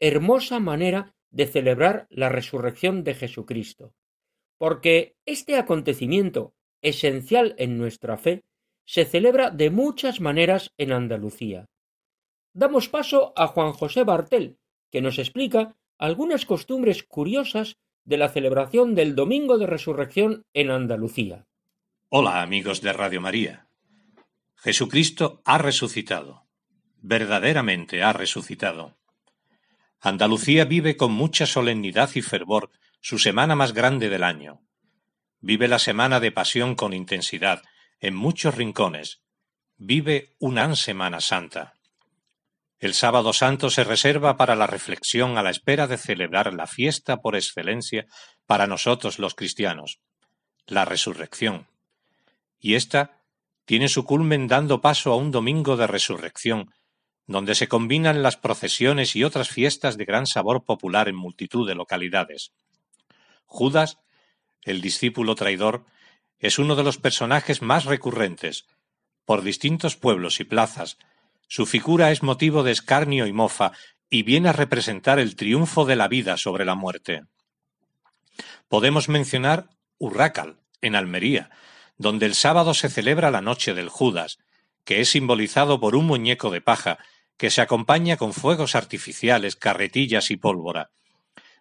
Hermosa 0.00 0.60
manera 0.60 1.14
de 1.30 1.46
celebrar 1.46 2.06
la 2.10 2.28
resurrección 2.28 3.04
de 3.04 3.14
Jesucristo, 3.14 3.92
porque 4.58 5.16
este 5.26 5.56
acontecimiento, 5.56 6.52
esencial 6.82 7.54
en 7.58 7.78
nuestra 7.78 8.16
fe, 8.18 8.44
se 8.84 9.04
celebra 9.04 9.50
de 9.50 9.70
muchas 9.70 10.20
maneras 10.20 10.72
en 10.76 10.92
Andalucía. 10.92 11.66
Damos 12.52 12.88
paso 12.88 13.32
a 13.36 13.46
Juan 13.46 13.72
José 13.72 14.04
Bartel, 14.04 14.58
que 14.90 15.00
nos 15.00 15.18
explica 15.18 15.76
algunas 15.98 16.44
costumbres 16.46 17.02
curiosas 17.02 17.78
de 18.04 18.18
la 18.18 18.28
celebración 18.28 18.94
del 18.94 19.14
Domingo 19.14 19.58
de 19.58 19.66
Resurrección 19.66 20.44
en 20.52 20.70
Andalucía. 20.70 21.46
Hola 22.10 22.42
amigos 22.42 22.80
de 22.80 22.92
Radio 22.92 23.20
María. 23.20 23.66
Jesucristo 24.64 25.42
ha 25.44 25.58
resucitado. 25.58 26.46
Verdaderamente 27.02 28.02
ha 28.02 28.14
resucitado. 28.14 28.96
Andalucía 30.00 30.64
vive 30.64 30.96
con 30.96 31.12
mucha 31.12 31.44
solemnidad 31.44 32.08
y 32.14 32.22
fervor 32.22 32.70
su 33.02 33.18
semana 33.18 33.56
más 33.56 33.74
grande 33.74 34.08
del 34.08 34.24
año. 34.24 34.62
Vive 35.40 35.68
la 35.68 35.78
semana 35.78 36.18
de 36.18 36.32
pasión 36.32 36.76
con 36.76 36.94
intensidad 36.94 37.60
en 38.00 38.14
muchos 38.14 38.54
rincones. 38.54 39.20
Vive 39.76 40.34
una 40.38 40.74
Semana 40.76 41.20
Santa. 41.20 41.74
El 42.78 42.94
sábado 42.94 43.34
santo 43.34 43.68
se 43.68 43.84
reserva 43.84 44.38
para 44.38 44.56
la 44.56 44.66
reflexión 44.66 45.36
a 45.36 45.42
la 45.42 45.50
espera 45.50 45.86
de 45.86 45.98
celebrar 45.98 46.54
la 46.54 46.66
fiesta 46.66 47.18
por 47.18 47.36
excelencia 47.36 48.06
para 48.46 48.66
nosotros 48.66 49.18
los 49.18 49.34
cristianos, 49.34 50.00
la 50.66 50.86
resurrección. 50.86 51.66
Y 52.58 52.76
ésta 52.76 53.20
tiene 53.64 53.88
su 53.88 54.04
culmen 54.04 54.46
dando 54.46 54.80
paso 54.80 55.12
a 55.12 55.16
un 55.16 55.30
domingo 55.30 55.76
de 55.76 55.86
resurrección, 55.86 56.72
donde 57.26 57.54
se 57.54 57.68
combinan 57.68 58.22
las 58.22 58.36
procesiones 58.36 59.16
y 59.16 59.24
otras 59.24 59.48
fiestas 59.48 59.96
de 59.96 60.04
gran 60.04 60.26
sabor 60.26 60.64
popular 60.64 61.08
en 61.08 61.16
multitud 61.16 61.66
de 61.66 61.74
localidades. 61.74 62.52
Judas, 63.46 63.98
el 64.62 64.80
discípulo 64.80 65.34
traidor, 65.34 65.84
es 66.38 66.58
uno 66.58 66.76
de 66.76 66.82
los 66.82 66.98
personajes 66.98 67.62
más 67.62 67.86
recurrentes. 67.86 68.66
Por 69.24 69.42
distintos 69.42 69.96
pueblos 69.96 70.40
y 70.40 70.44
plazas, 70.44 70.98
su 71.48 71.64
figura 71.64 72.10
es 72.10 72.22
motivo 72.22 72.62
de 72.62 72.72
escarnio 72.72 73.26
y 73.26 73.32
mofa 73.32 73.72
y 74.10 74.22
viene 74.22 74.50
a 74.50 74.52
representar 74.52 75.18
el 75.18 75.36
triunfo 75.36 75.86
de 75.86 75.96
la 75.96 76.08
vida 76.08 76.36
sobre 76.36 76.64
la 76.64 76.74
muerte. 76.74 77.22
Podemos 78.68 79.08
mencionar 79.08 79.70
Urrácal, 79.98 80.58
en 80.80 80.96
Almería, 80.96 81.50
donde 81.96 82.26
el 82.26 82.34
sábado 82.34 82.74
se 82.74 82.88
celebra 82.88 83.30
la 83.30 83.40
noche 83.40 83.74
del 83.74 83.88
Judas, 83.88 84.38
que 84.84 85.00
es 85.00 85.10
simbolizado 85.10 85.80
por 85.80 85.96
un 85.96 86.06
muñeco 86.06 86.50
de 86.50 86.60
paja 86.60 86.98
que 87.36 87.50
se 87.50 87.60
acompaña 87.60 88.16
con 88.16 88.32
fuegos 88.32 88.74
artificiales, 88.74 89.56
carretillas 89.56 90.30
y 90.30 90.36
pólvora. 90.36 90.90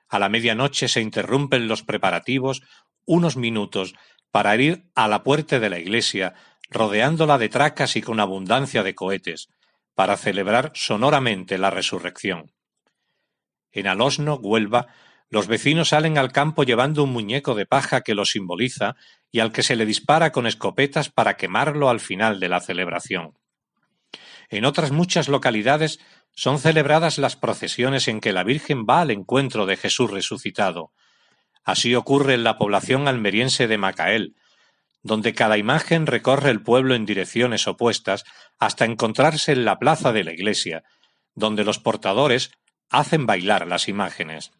A 0.09 0.19
la 0.19 0.29
medianoche 0.29 0.87
se 0.87 1.01
interrumpen 1.01 1.67
los 1.67 1.83
preparativos 1.83 2.61
unos 3.05 3.35
minutos 3.35 3.95
para 4.31 4.55
ir 4.55 4.85
a 4.95 5.07
la 5.07 5.23
puerta 5.23 5.59
de 5.59 5.69
la 5.69 5.79
iglesia, 5.79 6.33
rodeándola 6.69 7.37
de 7.37 7.49
tracas 7.49 7.95
y 7.95 8.01
con 8.01 8.19
abundancia 8.19 8.83
de 8.83 8.95
cohetes, 8.95 9.49
para 9.95 10.17
celebrar 10.17 10.71
sonoramente 10.73 11.57
la 11.57 11.69
resurrección. 11.69 12.51
En 13.71 13.87
Alosno, 13.87 14.35
Huelva, 14.35 14.87
los 15.33 15.47
vecinos 15.47 15.89
salen 15.89 16.19
al 16.19 16.31
campo 16.31 16.61
llevando 16.61 17.03
un 17.03 17.11
muñeco 17.11 17.55
de 17.55 17.65
paja 17.65 18.01
que 18.01 18.13
lo 18.13 18.23
simboliza 18.23 18.95
y 19.31 19.39
al 19.39 19.51
que 19.51 19.63
se 19.63 19.75
le 19.75 19.87
dispara 19.87 20.31
con 20.31 20.45
escopetas 20.45 21.09
para 21.09 21.37
quemarlo 21.37 21.89
al 21.89 21.99
final 21.99 22.39
de 22.39 22.49
la 22.49 22.59
celebración. 22.59 23.35
En 24.49 24.63
otras 24.63 24.91
muchas 24.91 25.29
localidades 25.29 25.99
son 26.35 26.59
celebradas 26.59 27.17
las 27.17 27.35
procesiones 27.35 28.07
en 28.07 28.19
que 28.21 28.31
la 28.31 28.43
Virgen 28.43 28.85
va 28.87 29.01
al 29.01 29.09
encuentro 29.09 29.65
de 29.65 29.75
Jesús 29.75 30.11
resucitado. 30.11 30.91
Así 31.63 31.95
ocurre 31.95 32.35
en 32.35 32.43
la 32.43 32.59
población 32.59 33.07
almeriense 33.07 33.67
de 33.67 33.79
Macael, 33.79 34.35
donde 35.01 35.33
cada 35.33 35.57
imagen 35.57 36.05
recorre 36.05 36.51
el 36.51 36.61
pueblo 36.61 36.93
en 36.93 37.07
direcciones 37.07 37.67
opuestas 37.67 38.23
hasta 38.59 38.85
encontrarse 38.85 39.53
en 39.53 39.65
la 39.65 39.79
plaza 39.79 40.13
de 40.13 40.25
la 40.25 40.31
iglesia, 40.31 40.83
donde 41.33 41.63
los 41.63 41.79
portadores 41.79 42.51
hacen 42.91 43.25
bailar 43.25 43.65
las 43.65 43.87
imágenes. 43.87 44.51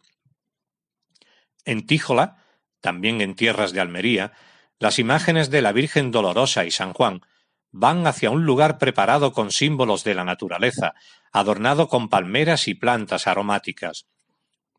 En 1.64 1.86
Tíjola, 1.86 2.36
también 2.80 3.20
en 3.20 3.34
tierras 3.34 3.72
de 3.72 3.80
Almería, 3.80 4.32
las 4.78 4.98
imágenes 4.98 5.50
de 5.50 5.62
la 5.62 5.72
Virgen 5.72 6.10
Dolorosa 6.10 6.64
y 6.64 6.70
San 6.70 6.92
Juan 6.92 7.22
van 7.70 8.06
hacia 8.06 8.30
un 8.30 8.44
lugar 8.44 8.78
preparado 8.78 9.32
con 9.32 9.50
símbolos 9.50 10.04
de 10.04 10.14
la 10.14 10.24
naturaleza, 10.24 10.94
adornado 11.32 11.88
con 11.88 12.08
palmeras 12.08 12.68
y 12.68 12.74
plantas 12.74 13.26
aromáticas. 13.26 14.06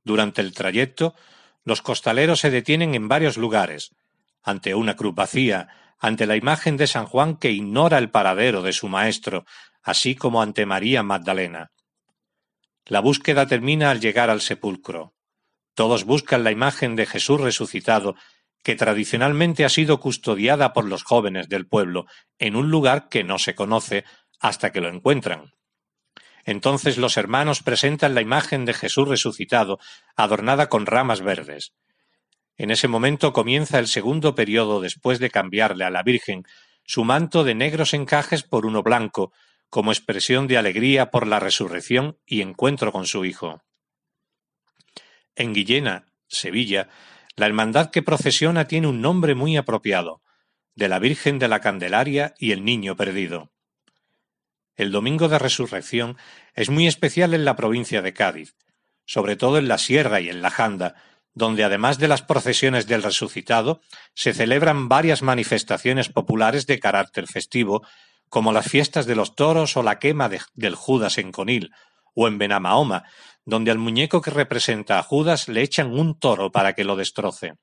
Durante 0.04 0.42
el 0.42 0.54
trayecto, 0.54 1.16
los 1.64 1.82
costaleros 1.82 2.40
se 2.40 2.52
detienen 2.52 2.94
en 2.94 3.08
varios 3.08 3.38
lugares, 3.38 3.96
ante 4.44 4.76
una 4.76 4.96
cruz 4.96 5.16
vacía, 5.16 5.68
ante 6.00 6.28
la 6.28 6.36
imagen 6.36 6.78
de 6.78 6.86
San 6.86 7.08
Juan 7.08 7.38
que 7.38 7.52
ignora 7.52 7.98
el 7.98 8.12
paradero 8.12 8.62
de 8.62 8.74
su 8.74 8.88
maestro, 8.88 9.46
así 9.82 10.16
como 10.16 10.42
ante 10.42 10.66
María 10.68 11.02
Magdalena. 11.02 11.72
La 12.86 13.00
búsqueda 13.00 13.48
termina 13.48 13.90
al 13.90 14.00
llegar 14.00 14.30
al 14.30 14.42
sepulcro. 14.42 15.15
Todos 15.76 16.06
buscan 16.06 16.44
la 16.44 16.52
imagen 16.52 16.96
de 16.96 17.06
Jesús 17.06 17.40
resucitado, 17.40 18.16
que 18.64 18.76
tradicionalmente 18.76 19.64
ha 19.64 19.70
sido 19.70 20.00
custodiada 20.00 20.74
por 20.74 20.86
los 20.86 21.04
jóvenes 21.04 21.50
del 21.50 21.68
pueblo, 21.68 22.08
en 22.40 22.56
un 22.56 22.72
lugar 22.72 23.10
que 23.10 23.24
no 23.24 23.38
se 23.38 23.54
conoce 23.54 24.06
hasta 24.40 24.72
que 24.72 24.82
lo 24.82 24.90
encuentran. 24.90 25.54
Entonces 26.46 26.98
los 26.98 27.18
hermanos 27.18 27.62
presentan 27.62 28.16
la 28.16 28.22
imagen 28.22 28.66
de 28.66 28.74
Jesús 28.74 29.08
resucitado, 29.08 29.80
adornada 30.16 30.70
con 30.70 30.86
ramas 30.86 31.22
verdes. 31.22 31.74
En 32.58 32.72
ese 32.72 32.88
momento 32.88 33.34
comienza 33.34 33.80
el 33.80 33.88
segundo 33.88 34.34
periodo 34.34 34.80
después 34.80 35.20
de 35.20 35.30
cambiarle 35.30 35.84
a 35.84 35.90
la 35.90 36.04
Virgen 36.04 36.44
su 36.86 37.04
manto 37.04 37.44
de 37.44 37.56
negros 37.56 37.94
encajes 37.94 38.44
por 38.44 38.66
uno 38.66 38.82
blanco, 38.82 39.34
como 39.70 39.92
expresión 39.92 40.48
de 40.48 40.58
alegría 40.58 41.12
por 41.12 41.28
la 41.28 41.40
resurrección 41.40 42.18
y 42.26 42.42
encuentro 42.42 42.92
con 42.92 43.08
su 43.08 43.26
Hijo. 43.26 43.62
En 45.36 45.54
Guillena, 45.54 46.06
Sevilla, 46.28 46.90
la 47.36 47.46
hermandad 47.46 47.92
que 47.92 48.02
procesiona 48.02 48.68
tiene 48.68 48.88
un 48.88 49.02
nombre 49.02 49.36
muy 49.36 49.58
apropiado, 49.58 50.22
de 50.76 50.88
la 50.88 51.00
Virgen 51.00 51.40
de 51.40 51.48
la 51.48 51.60
Candelaria 51.60 52.34
y 52.40 52.52
el 52.52 52.64
Niño 52.64 52.96
Perdido. 52.96 53.52
El 54.76 54.92
Domingo 54.92 55.28
de 55.28 55.40
Resurrección 55.40 56.18
es 56.54 56.70
muy 56.70 56.88
especial 56.88 57.34
en 57.34 57.46
la 57.46 57.56
provincia 57.56 58.02
de 58.02 58.14
Cádiz, 58.14 58.56
sobre 59.06 59.36
todo 59.36 59.58
en 59.58 59.68
la 59.68 59.78
Sierra 59.78 60.20
y 60.22 60.30
en 60.30 60.42
la 60.42 60.50
Janda, 60.50 60.96
donde 61.34 61.64
además 61.66 61.98
de 61.98 62.08
las 62.08 62.22
procesiones 62.22 62.88
del 62.88 63.04
resucitado, 63.04 63.82
se 64.14 64.34
celebran 64.34 64.88
varias 64.88 65.22
manifestaciones 65.22 66.10
populares 66.10 66.66
de 66.66 66.80
carácter 66.80 67.28
festivo, 67.28 67.86
como 68.30 68.54
las 68.54 68.70
fiestas 68.70 69.06
de 69.06 69.16
los 69.16 69.36
toros 69.36 69.76
o 69.76 69.84
la 69.84 70.00
quema 70.00 70.30
del 70.30 70.76
Judas 70.76 71.18
en 71.18 71.32
Conil, 71.32 71.72
o 72.16 72.28
en 72.28 72.40
Benamahoma, 72.40 73.04
donde 73.46 73.70
al 73.70 73.78
muñeco 73.78 74.22
que 74.22 74.32
representa 74.32 74.98
a 74.98 75.04
Judas 75.04 75.48
le 75.48 75.62
echan 75.62 75.94
un 75.94 76.18
toro 76.18 76.52
para 76.52 76.74
que 76.74 76.84
lo 76.84 76.96
destroce. 76.96 77.54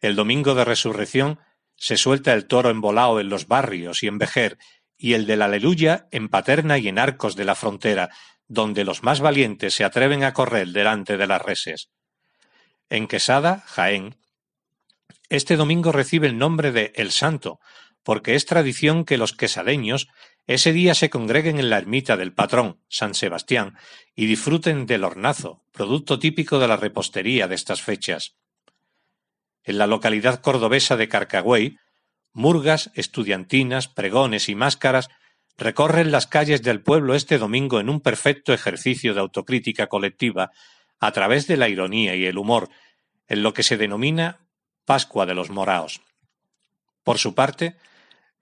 El 0.00 0.16
domingo 0.16 0.54
de 0.54 0.64
resurrección 0.64 1.40
se 1.76 1.96
suelta 1.96 2.34
el 2.34 2.46
toro 2.46 2.68
embolao 2.68 3.18
en 3.20 3.30
los 3.30 3.46
barrios 3.48 4.02
y 4.02 4.08
en 4.08 4.18
Vejer, 4.18 4.58
y 4.98 5.14
el 5.14 5.26
del 5.26 5.42
Aleluya 5.42 6.06
en 6.10 6.28
Paterna 6.28 6.78
y 6.78 6.88
en 6.88 6.98
Arcos 6.98 7.34
de 7.34 7.44
la 7.44 7.54
Frontera, 7.54 8.10
donde 8.46 8.84
los 8.84 9.02
más 9.02 9.20
valientes 9.20 9.74
se 9.74 9.84
atreven 9.84 10.24
a 10.24 10.32
correr 10.32 10.68
delante 10.68 11.16
de 11.16 11.26
las 11.26 11.40
reses. 11.40 11.88
En 12.90 13.08
Quesada, 13.08 13.64
Jaén, 13.66 14.16
este 15.28 15.56
domingo 15.56 15.92
recibe 15.92 16.26
el 16.26 16.36
nombre 16.36 16.72
de 16.72 16.92
El 16.94 17.10
Santo, 17.10 17.58
porque 18.02 18.34
es 18.34 18.44
tradición 18.44 19.04
que 19.04 19.16
los 19.16 19.32
quesadeños 19.32 20.08
ese 20.46 20.72
día 20.72 20.94
se 20.94 21.10
congreguen 21.10 21.58
en 21.58 21.70
la 21.70 21.78
ermita 21.78 22.16
del 22.16 22.32
patrón, 22.32 22.80
San 22.88 23.14
Sebastián, 23.14 23.76
y 24.14 24.26
disfruten 24.26 24.86
del 24.86 25.04
hornazo, 25.04 25.64
producto 25.72 26.18
típico 26.18 26.58
de 26.58 26.68
la 26.68 26.76
repostería 26.76 27.48
de 27.48 27.54
estas 27.54 27.82
fechas. 27.82 28.34
En 29.62 29.78
la 29.78 29.86
localidad 29.86 30.40
cordobesa 30.40 30.96
de 30.96 31.08
Carcagüey, 31.08 31.78
murgas, 32.32 32.90
estudiantinas, 32.94 33.88
pregones 33.88 34.48
y 34.48 34.54
máscaras 34.54 35.08
recorren 35.56 36.10
las 36.10 36.26
calles 36.26 36.62
del 36.62 36.80
pueblo 36.80 37.14
este 37.14 37.38
domingo 37.38 37.78
en 37.78 37.88
un 37.88 38.00
perfecto 38.00 38.52
ejercicio 38.52 39.14
de 39.14 39.20
autocrítica 39.20 39.86
colectiva 39.86 40.50
a 40.98 41.12
través 41.12 41.46
de 41.46 41.56
la 41.56 41.68
ironía 41.68 42.16
y 42.16 42.26
el 42.26 42.38
humor, 42.38 42.68
en 43.28 43.42
lo 43.42 43.54
que 43.54 43.62
se 43.62 43.76
denomina 43.76 44.40
Pascua 44.84 45.26
de 45.26 45.34
los 45.34 45.50
Moraos. 45.50 46.00
Por 47.04 47.18
su 47.18 47.34
parte, 47.34 47.76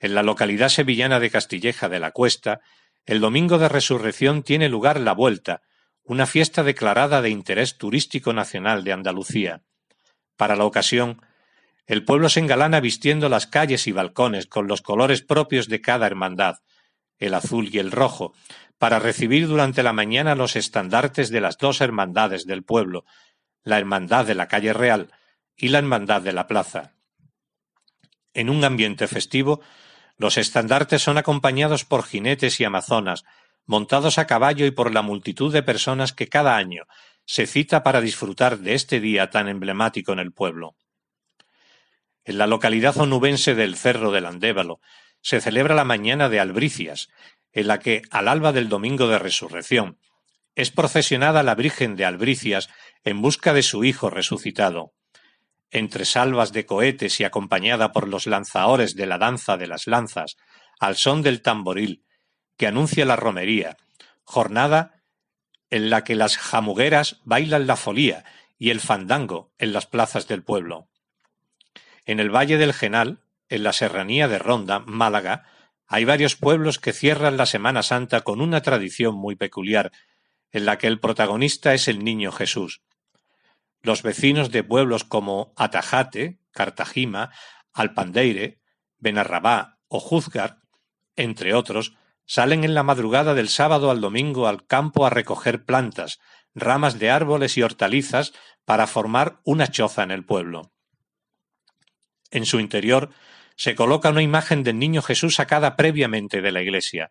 en 0.00 0.14
la 0.14 0.22
localidad 0.22 0.70
sevillana 0.70 1.20
de 1.20 1.30
Castilleja 1.30 1.88
de 1.88 2.00
la 2.00 2.10
Cuesta, 2.10 2.60
el 3.06 3.20
domingo 3.20 3.58
de 3.58 3.68
resurrección 3.68 4.42
tiene 4.42 4.68
lugar 4.68 4.98
la 4.98 5.12
Vuelta, 5.12 5.62
una 6.02 6.26
fiesta 6.26 6.62
declarada 6.62 7.22
de 7.22 7.30
interés 7.30 7.78
turístico 7.78 8.32
nacional 8.32 8.82
de 8.82 8.92
Andalucía. 8.92 9.62
Para 10.36 10.56
la 10.56 10.64
ocasión, 10.64 11.22
el 11.86 12.04
pueblo 12.04 12.28
se 12.28 12.40
engalana 12.40 12.80
vistiendo 12.80 13.28
las 13.28 13.46
calles 13.46 13.86
y 13.86 13.92
balcones 13.92 14.46
con 14.46 14.66
los 14.66 14.80
colores 14.80 15.22
propios 15.22 15.68
de 15.68 15.80
cada 15.80 16.06
hermandad, 16.06 16.56
el 17.18 17.34
azul 17.34 17.68
y 17.72 17.78
el 17.78 17.92
rojo, 17.92 18.32
para 18.78 18.98
recibir 18.98 19.46
durante 19.46 19.82
la 19.82 19.92
mañana 19.92 20.34
los 20.34 20.56
estandartes 20.56 21.28
de 21.28 21.42
las 21.42 21.58
dos 21.58 21.82
hermandades 21.82 22.46
del 22.46 22.62
pueblo, 22.62 23.04
la 23.62 23.78
Hermandad 23.78 24.24
de 24.24 24.34
la 24.34 24.48
Calle 24.48 24.72
Real 24.72 25.12
y 25.56 25.68
la 25.68 25.78
Hermandad 25.78 26.22
de 26.22 26.32
la 26.32 26.46
Plaza. 26.46 26.94
En 28.32 28.48
un 28.48 28.64
ambiente 28.64 29.06
festivo, 29.06 29.60
los 30.20 30.36
estandartes 30.36 31.00
son 31.00 31.16
acompañados 31.16 31.86
por 31.86 32.04
jinetes 32.04 32.60
y 32.60 32.64
amazonas, 32.64 33.24
montados 33.64 34.18
a 34.18 34.26
caballo 34.26 34.66
y 34.66 34.70
por 34.70 34.92
la 34.92 35.00
multitud 35.00 35.50
de 35.50 35.62
personas 35.62 36.12
que 36.12 36.28
cada 36.28 36.58
año 36.58 36.84
se 37.24 37.46
cita 37.46 37.82
para 37.82 38.02
disfrutar 38.02 38.58
de 38.58 38.74
este 38.74 39.00
día 39.00 39.30
tan 39.30 39.48
emblemático 39.48 40.12
en 40.12 40.18
el 40.18 40.30
pueblo. 40.30 40.76
En 42.24 42.36
la 42.36 42.46
localidad 42.46 42.98
onubense 42.98 43.54
del 43.54 43.76
Cerro 43.76 44.12
del 44.12 44.26
Andévalo 44.26 44.82
se 45.22 45.40
celebra 45.40 45.74
la 45.74 45.84
mañana 45.84 46.28
de 46.28 46.38
Albricias, 46.38 47.08
en 47.52 47.68
la 47.68 47.78
que, 47.78 48.02
al 48.10 48.28
alba 48.28 48.52
del 48.52 48.68
domingo 48.68 49.08
de 49.08 49.18
resurrección, 49.18 49.98
es 50.54 50.70
procesionada 50.70 51.42
la 51.42 51.54
Virgen 51.54 51.96
de 51.96 52.04
Albricias 52.04 52.68
en 53.04 53.22
busca 53.22 53.54
de 53.54 53.62
su 53.62 53.84
Hijo 53.84 54.10
resucitado 54.10 54.92
entre 55.70 56.04
salvas 56.04 56.52
de 56.52 56.66
cohetes 56.66 57.20
y 57.20 57.24
acompañada 57.24 57.92
por 57.92 58.08
los 58.08 58.26
lanzadores 58.26 58.94
de 58.96 59.06
la 59.06 59.18
danza 59.18 59.56
de 59.56 59.66
las 59.66 59.86
lanzas, 59.86 60.36
al 60.78 60.96
son 60.96 61.22
del 61.22 61.42
tamboril, 61.42 62.04
que 62.56 62.66
anuncia 62.66 63.04
la 63.04 63.16
romería, 63.16 63.76
jornada 64.24 65.02
en 65.70 65.88
la 65.88 66.04
que 66.04 66.16
las 66.16 66.36
jamugueras 66.36 67.20
bailan 67.24 67.66
la 67.66 67.76
folía 67.76 68.24
y 68.58 68.70
el 68.70 68.80
fandango 68.80 69.52
en 69.58 69.72
las 69.72 69.86
plazas 69.86 70.26
del 70.26 70.42
pueblo. 70.42 70.88
En 72.04 72.20
el 72.20 72.34
Valle 72.34 72.58
del 72.58 72.74
Genal, 72.74 73.20
en 73.48 73.62
la 73.62 73.72
serranía 73.72 74.28
de 74.28 74.38
Ronda, 74.38 74.80
Málaga, 74.80 75.44
hay 75.86 76.04
varios 76.04 76.36
pueblos 76.36 76.78
que 76.78 76.92
cierran 76.92 77.36
la 77.36 77.46
Semana 77.46 77.82
Santa 77.82 78.20
con 78.20 78.40
una 78.40 78.62
tradición 78.62 79.14
muy 79.14 79.36
peculiar, 79.36 79.92
en 80.52 80.66
la 80.66 80.78
que 80.78 80.86
el 80.86 81.00
protagonista 81.00 81.74
es 81.74 81.88
el 81.88 82.04
niño 82.04 82.32
Jesús. 82.32 82.82
Los 83.82 84.02
vecinos 84.02 84.50
de 84.50 84.62
pueblos 84.62 85.04
como 85.04 85.52
Atajate, 85.56 86.38
Cartagima, 86.50 87.30
Alpandeire, 87.72 88.60
Benarrabá 88.98 89.78
o 89.88 90.00
Juzgar, 90.00 90.58
entre 91.16 91.54
otros, 91.54 91.94
salen 92.26 92.64
en 92.64 92.74
la 92.74 92.82
madrugada 92.82 93.34
del 93.34 93.48
sábado 93.48 93.90
al 93.90 94.00
domingo 94.00 94.46
al 94.46 94.66
campo 94.66 95.06
a 95.06 95.10
recoger 95.10 95.64
plantas, 95.64 96.18
ramas 96.54 96.98
de 96.98 97.10
árboles 97.10 97.56
y 97.56 97.62
hortalizas 97.62 98.32
para 98.64 98.86
formar 98.86 99.40
una 99.44 99.68
choza 99.68 100.02
en 100.02 100.10
el 100.10 100.24
pueblo. 100.24 100.72
En 102.30 102.46
su 102.46 102.60
interior 102.60 103.10
se 103.56 103.74
coloca 103.74 104.10
una 104.10 104.22
imagen 104.22 104.62
del 104.62 104.78
niño 104.78 105.02
Jesús 105.02 105.34
sacada 105.34 105.76
previamente 105.76 106.40
de 106.40 106.52
la 106.52 106.62
iglesia. 106.62 107.10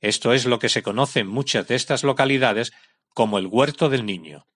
Esto 0.00 0.32
es 0.32 0.46
lo 0.46 0.58
que 0.58 0.68
se 0.68 0.82
conoce 0.82 1.20
en 1.20 1.28
muchas 1.28 1.68
de 1.68 1.74
estas 1.74 2.02
localidades 2.02 2.72
como 3.08 3.38
el 3.38 3.46
huerto 3.46 3.88
del 3.88 4.06
niño. 4.06 4.46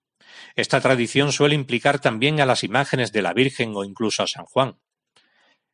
Esta 0.55 0.81
tradición 0.81 1.31
suele 1.31 1.55
implicar 1.55 1.99
también 1.99 2.41
a 2.41 2.45
las 2.45 2.63
imágenes 2.63 3.11
de 3.11 3.21
la 3.21 3.33
Virgen 3.33 3.73
o 3.75 3.83
incluso 3.83 4.23
a 4.23 4.27
San 4.27 4.45
Juan. 4.45 4.79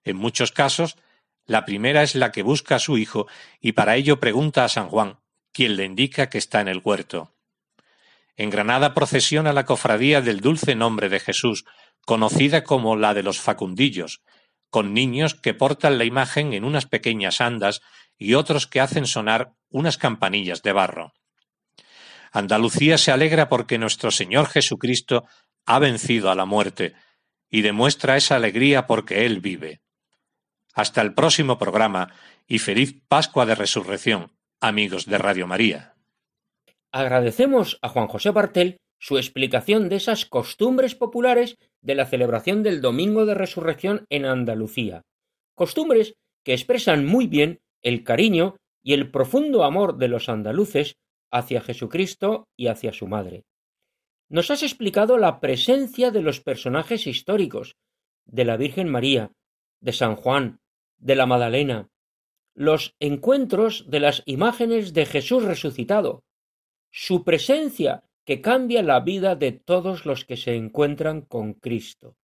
En 0.04 0.18
muchos 0.18 0.52
casos, 0.52 0.98
la 1.46 1.66
primera 1.66 2.04
es 2.04 2.16
la 2.16 2.32
que 2.32 2.44
busca 2.44 2.76
a 2.76 2.80
su 2.80 2.98
hijo 2.98 3.28
y 3.62 3.72
para 3.72 3.96
ello 3.96 4.20
pregunta 4.20 4.64
a 4.66 4.70
San 4.70 4.90
Juan, 4.90 5.20
quien 5.52 5.76
le 5.76 5.86
indica 5.86 6.30
que 6.30 6.38
está 6.38 6.62
en 6.62 6.68
el 6.68 6.82
huerto. 6.84 7.34
En 8.36 8.50
Granada 8.50 8.94
procesiona 8.94 9.54
la 9.54 9.66
cofradía 9.66 10.22
del 10.22 10.42
dulce 10.42 10.76
nombre 10.76 11.10
de 11.10 11.20
Jesús, 11.20 11.66
conocida 12.06 12.64
como 12.64 12.96
la 12.96 13.14
de 13.14 13.24
los 13.24 13.40
facundillos, 13.40 14.22
con 14.70 14.94
niños 14.94 15.34
que 15.36 15.54
portan 15.54 15.98
la 15.98 16.06
imagen 16.06 16.54
en 16.54 16.64
unas 16.64 16.86
pequeñas 16.86 17.42
andas 17.42 17.82
y 18.18 18.36
otros 18.36 18.68
que 18.68 18.80
hacen 18.80 19.08
sonar 19.08 19.54
unas 19.70 19.98
campanillas 19.98 20.62
de 20.62 20.72
barro. 20.72 21.14
Andalucía 22.38 23.00
se 23.00 23.12
alegra 23.12 23.50
porque 23.50 23.80
nuestro 23.80 24.12
Señor 24.12 24.46
Jesucristo 24.46 25.26
ha 25.66 25.80
vencido 25.80 26.30
a 26.30 26.36
la 26.36 26.46
muerte 26.46 26.94
y 27.50 27.62
demuestra 27.62 28.16
esa 28.16 28.36
alegría 28.36 28.86
porque 28.86 29.26
Él 29.26 29.40
vive. 29.40 29.82
Hasta 30.76 31.02
el 31.02 31.16
próximo 31.16 31.58
programa 31.58 32.14
y 32.48 32.60
feliz 32.60 33.02
Pascua 33.08 33.48
de 33.48 33.56
Resurrección, 33.56 34.32
amigos 34.60 35.08
de 35.08 35.18
Radio 35.18 35.48
María. 35.48 35.96
Agradecemos 36.92 37.80
a 37.82 37.90
Juan 37.90 38.08
José 38.08 38.30
Bartel 38.30 38.78
su 39.00 39.18
explicación 39.18 39.90
de 39.90 39.96
esas 39.96 40.26
costumbres 40.26 40.94
populares 40.94 41.58
de 41.82 41.96
la 41.96 42.06
celebración 42.06 42.62
del 42.62 42.82
Domingo 42.82 43.26
de 43.26 43.34
Resurrección 43.34 44.06
en 44.10 44.26
Andalucía, 44.26 45.02
costumbres 45.56 46.14
que 46.44 46.54
expresan 46.54 47.04
muy 47.04 47.26
bien 47.26 47.62
el 47.82 48.04
cariño 48.04 48.58
y 48.84 48.94
el 48.94 49.10
profundo 49.10 49.64
amor 49.64 49.98
de 49.98 50.08
los 50.08 50.30
andaluces 50.30 50.98
hacia 51.32 51.62
Jesucristo 51.62 52.48
y 52.56 52.68
hacia 52.68 52.94
su 52.94 53.08
madre. 53.08 53.44
Nos 54.30 54.52
has 54.52 54.64
explicado 54.64 55.18
la 55.18 55.40
presencia 55.40 56.12
de 56.12 56.22
los 56.22 56.42
personajes 56.42 57.08
históricos, 57.08 57.78
de 58.26 58.46
la 58.46 58.58
Virgen 58.58 58.90
María, 58.90 59.32
de 59.80 59.94
San 59.94 60.16
Juan, 60.16 60.60
de 60.98 61.16
la 61.16 61.26
Madalena, 61.26 61.90
los 62.54 62.96
encuentros 63.00 63.90
de 63.90 64.00
las 64.00 64.24
imágenes 64.26 64.94
de 64.94 65.06
Jesús 65.06 65.44
resucitado, 65.44 66.24
su 66.92 67.24
presencia 67.24 68.04
que 68.26 68.42
cambia 68.42 68.82
la 68.84 69.00
vida 69.00 69.36
de 69.36 69.52
todos 69.54 70.06
los 70.06 70.26
que 70.26 70.36
se 70.36 70.56
encuentran 70.56 71.22
con 71.22 71.54
Cristo, 71.54 72.18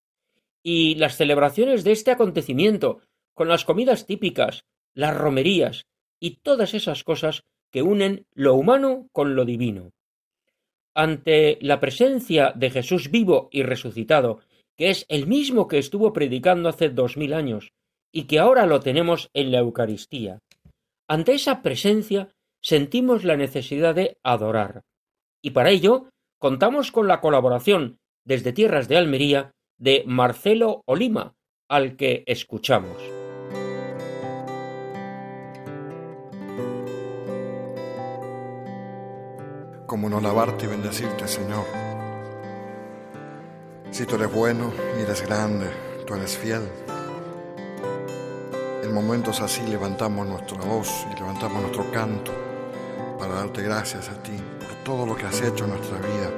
y 0.63 0.95
las 0.97 1.17
celebraciones 1.17 1.85
de 1.85 1.93
este 1.93 2.11
acontecimiento, 2.11 3.03
con 3.35 3.49
las 3.49 3.65
comidas 3.65 4.07
típicas, 4.07 4.65
las 4.95 5.17
romerías 5.17 5.87
y 6.19 6.37
todas 6.37 6.75
esas 6.75 7.05
cosas 7.05 7.45
que 7.73 7.83
unen 7.83 8.27
lo 8.35 8.55
humano 8.55 9.09
con 9.13 9.35
lo 9.35 9.45
divino. 9.45 9.91
Ante 10.95 11.59
la 11.63 11.81
presencia 11.81 12.53
de 12.55 12.71
Jesús 12.71 13.11
vivo 13.11 13.49
y 13.51 13.63
resucitado, 13.63 14.41
que 14.77 14.91
es 14.91 15.07
el 15.09 15.27
mismo 15.27 15.67
que 15.67 15.79
estuvo 15.79 16.13
predicando 16.13 16.69
hace 16.69 16.91
dos 16.91 17.17
mil 17.17 17.33
años 17.33 17.73
y 18.13 18.25
que 18.25 18.39
ahora 18.39 18.67
lo 18.67 18.81
tenemos 18.81 19.31
en 19.33 19.51
la 19.51 19.59
Eucaristía, 19.59 20.39
ante 21.09 21.33
esa 21.35 21.63
presencia 21.63 22.29
sentimos 22.63 23.25
la 23.25 23.37
necesidad 23.37 23.95
de 23.95 24.19
adorar. 24.23 24.83
Y 25.43 25.51
para 25.51 25.71
ello 25.71 26.11
contamos 26.39 26.93
con 26.93 27.09
la 27.09 27.21
colaboración 27.21 27.99
desde 28.25 28.53
tierras 28.53 28.89
de 28.89 28.99
Almería 28.99 29.53
de 29.79 30.05
Marcelo 30.07 30.83
Olima, 30.87 31.35
al 31.69 31.97
que 31.97 32.23
escuchamos. 32.27 33.22
Como 39.93 40.09
no 40.09 40.17
alabarte 40.17 40.65
y 40.65 40.69
bendecirte, 40.69 41.29
Señor. 41.29 41.67
Si 43.91 44.07
tú 44.07 44.15
eres 44.15 44.33
bueno 44.33 44.73
y 44.99 45.03
eres 45.03 45.21
grande, 45.21 45.67
tú 46.07 46.15
eres 46.15 46.39
fiel. 46.39 46.67
En 48.83 48.95
momentos 48.95 49.43
así 49.43 49.61
levantamos 49.67 50.27
nuestra 50.27 50.57
voz 50.65 51.07
y 51.13 51.15
levantamos 51.21 51.61
nuestro 51.61 51.91
canto 51.91 52.33
para 53.19 53.35
darte 53.35 53.61
gracias 53.61 54.09
a 54.09 54.15
ti 54.23 54.33
por 54.61 54.83
todo 54.83 55.05
lo 55.05 55.15
que 55.15 55.27
has 55.27 55.39
hecho 55.43 55.65
en 55.65 55.73
nuestra 55.73 55.99
vida. 55.99 56.31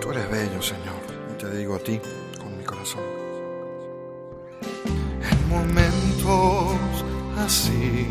Tú 0.00 0.10
eres 0.10 0.30
bello, 0.30 0.62
Señor, 0.62 0.96
y 1.30 1.36
te 1.36 1.50
digo 1.58 1.74
a 1.74 1.80
ti 1.80 2.00
con 2.38 2.56
mi 2.56 2.64
corazón. 2.64 3.02
En 5.30 5.48
momentos 5.50 7.04
así 7.36 8.06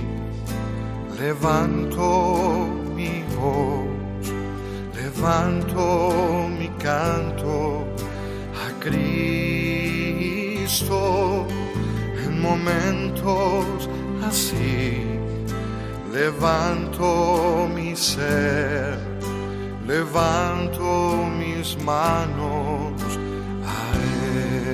levanto 1.19 2.67
mi 2.95 3.23
voz, 3.39 3.96
levanto 5.17 6.47
mi 6.47 6.69
canto 6.77 7.87
a 8.53 8.71
Cristo 8.79 9.97
en 12.23 12.39
momentos 12.39 13.89
así. 14.23 15.03
Levanto 16.13 17.67
mi 17.73 17.95
ser, 17.95 18.99
levanto 19.87 21.25
mis 21.39 21.77
manos 21.83 23.01
a 23.65 23.77
Él. 23.95 24.67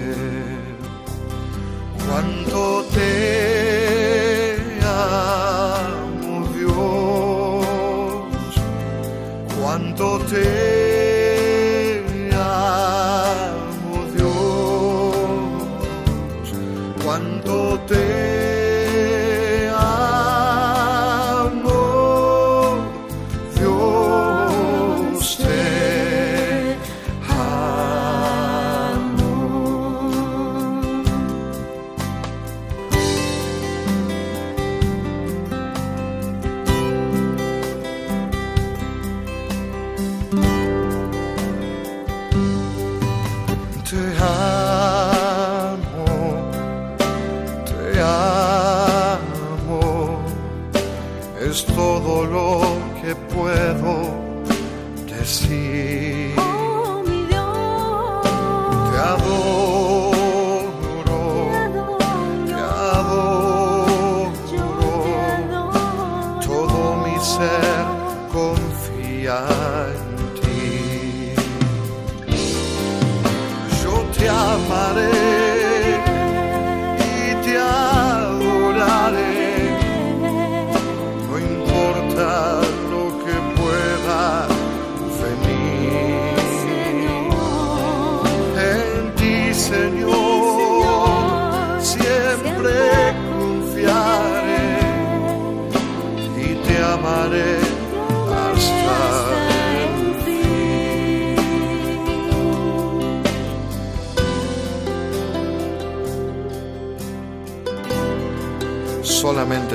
Te 2.93 3.62
cuánto 9.95 10.19
te 10.25 10.82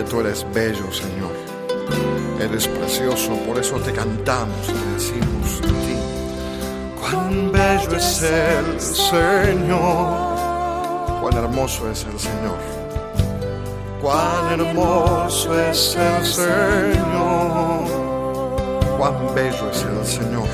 tú 0.08 0.20
eres 0.20 0.46
bello, 0.52 0.90
Señor. 0.92 1.32
Eres 2.40 2.66
precioso, 2.68 3.36
por 3.46 3.58
eso 3.58 3.76
te 3.80 3.92
cantamos 3.92 4.68
y 4.68 4.92
decimos 4.94 5.60
a 5.62 5.66
ti. 5.66 5.96
Cuán 7.00 7.52
bello 7.52 7.96
es 7.96 8.22
el 8.22 8.80
Señor, 8.80 9.80
cuán 11.20 11.36
hermoso 11.36 11.90
es 11.90 12.04
el 12.04 12.18
Señor. 12.18 12.58
Cuán 14.00 14.60
hermoso 14.60 15.58
es 15.58 15.96
el 15.96 16.24
Señor, 16.24 17.84
cuán 18.96 19.34
bello 19.34 19.70
es 19.70 19.82
el 19.82 20.06
Señor. 20.06 20.48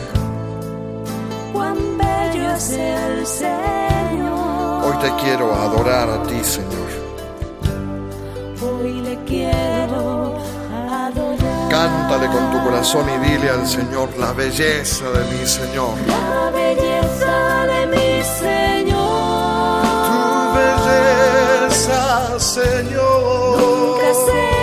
cuán 1.53 1.99
bello 1.99 2.53
es 2.55 2.71
el 2.71 3.27
Señor. 3.27 4.85
Hoy 4.85 4.97
te 5.03 5.11
quiero 5.23 5.53
adorar 5.55 6.09
a 6.09 6.23
ti, 6.23 6.43
Señor. 6.43 6.84
Cántale 11.74 12.28
con 12.28 12.52
tu 12.52 12.62
corazón 12.62 13.04
y 13.10 13.18
dile 13.26 13.50
al 13.50 13.66
Señor 13.66 14.08
la 14.16 14.32
belleza 14.32 15.10
de 15.10 15.24
mi 15.24 15.44
Señor. 15.44 15.98
La 16.06 16.50
belleza 16.52 17.66
de 17.66 17.87
mi 17.88 18.22
Señor. 18.22 19.82
Tu 20.06 20.20
belleza, 20.56 22.38
Señor. 22.38 23.58
Nunca 23.58 24.14
se 24.24 24.54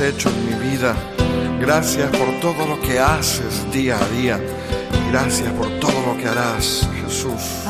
hecho 0.00 0.28
en 0.28 0.46
mi 0.46 0.70
vida. 0.70 0.94
Gracias 1.60 2.10
por 2.10 2.40
todo 2.40 2.66
lo 2.66 2.80
que 2.80 2.98
haces 2.98 3.70
día 3.72 3.96
a 3.96 4.08
día. 4.08 4.40
Gracias 5.10 5.52
por 5.52 5.68
todo 5.78 6.06
lo 6.06 6.16
que 6.16 6.26
harás, 6.26 6.88
Jesús. 7.04 7.64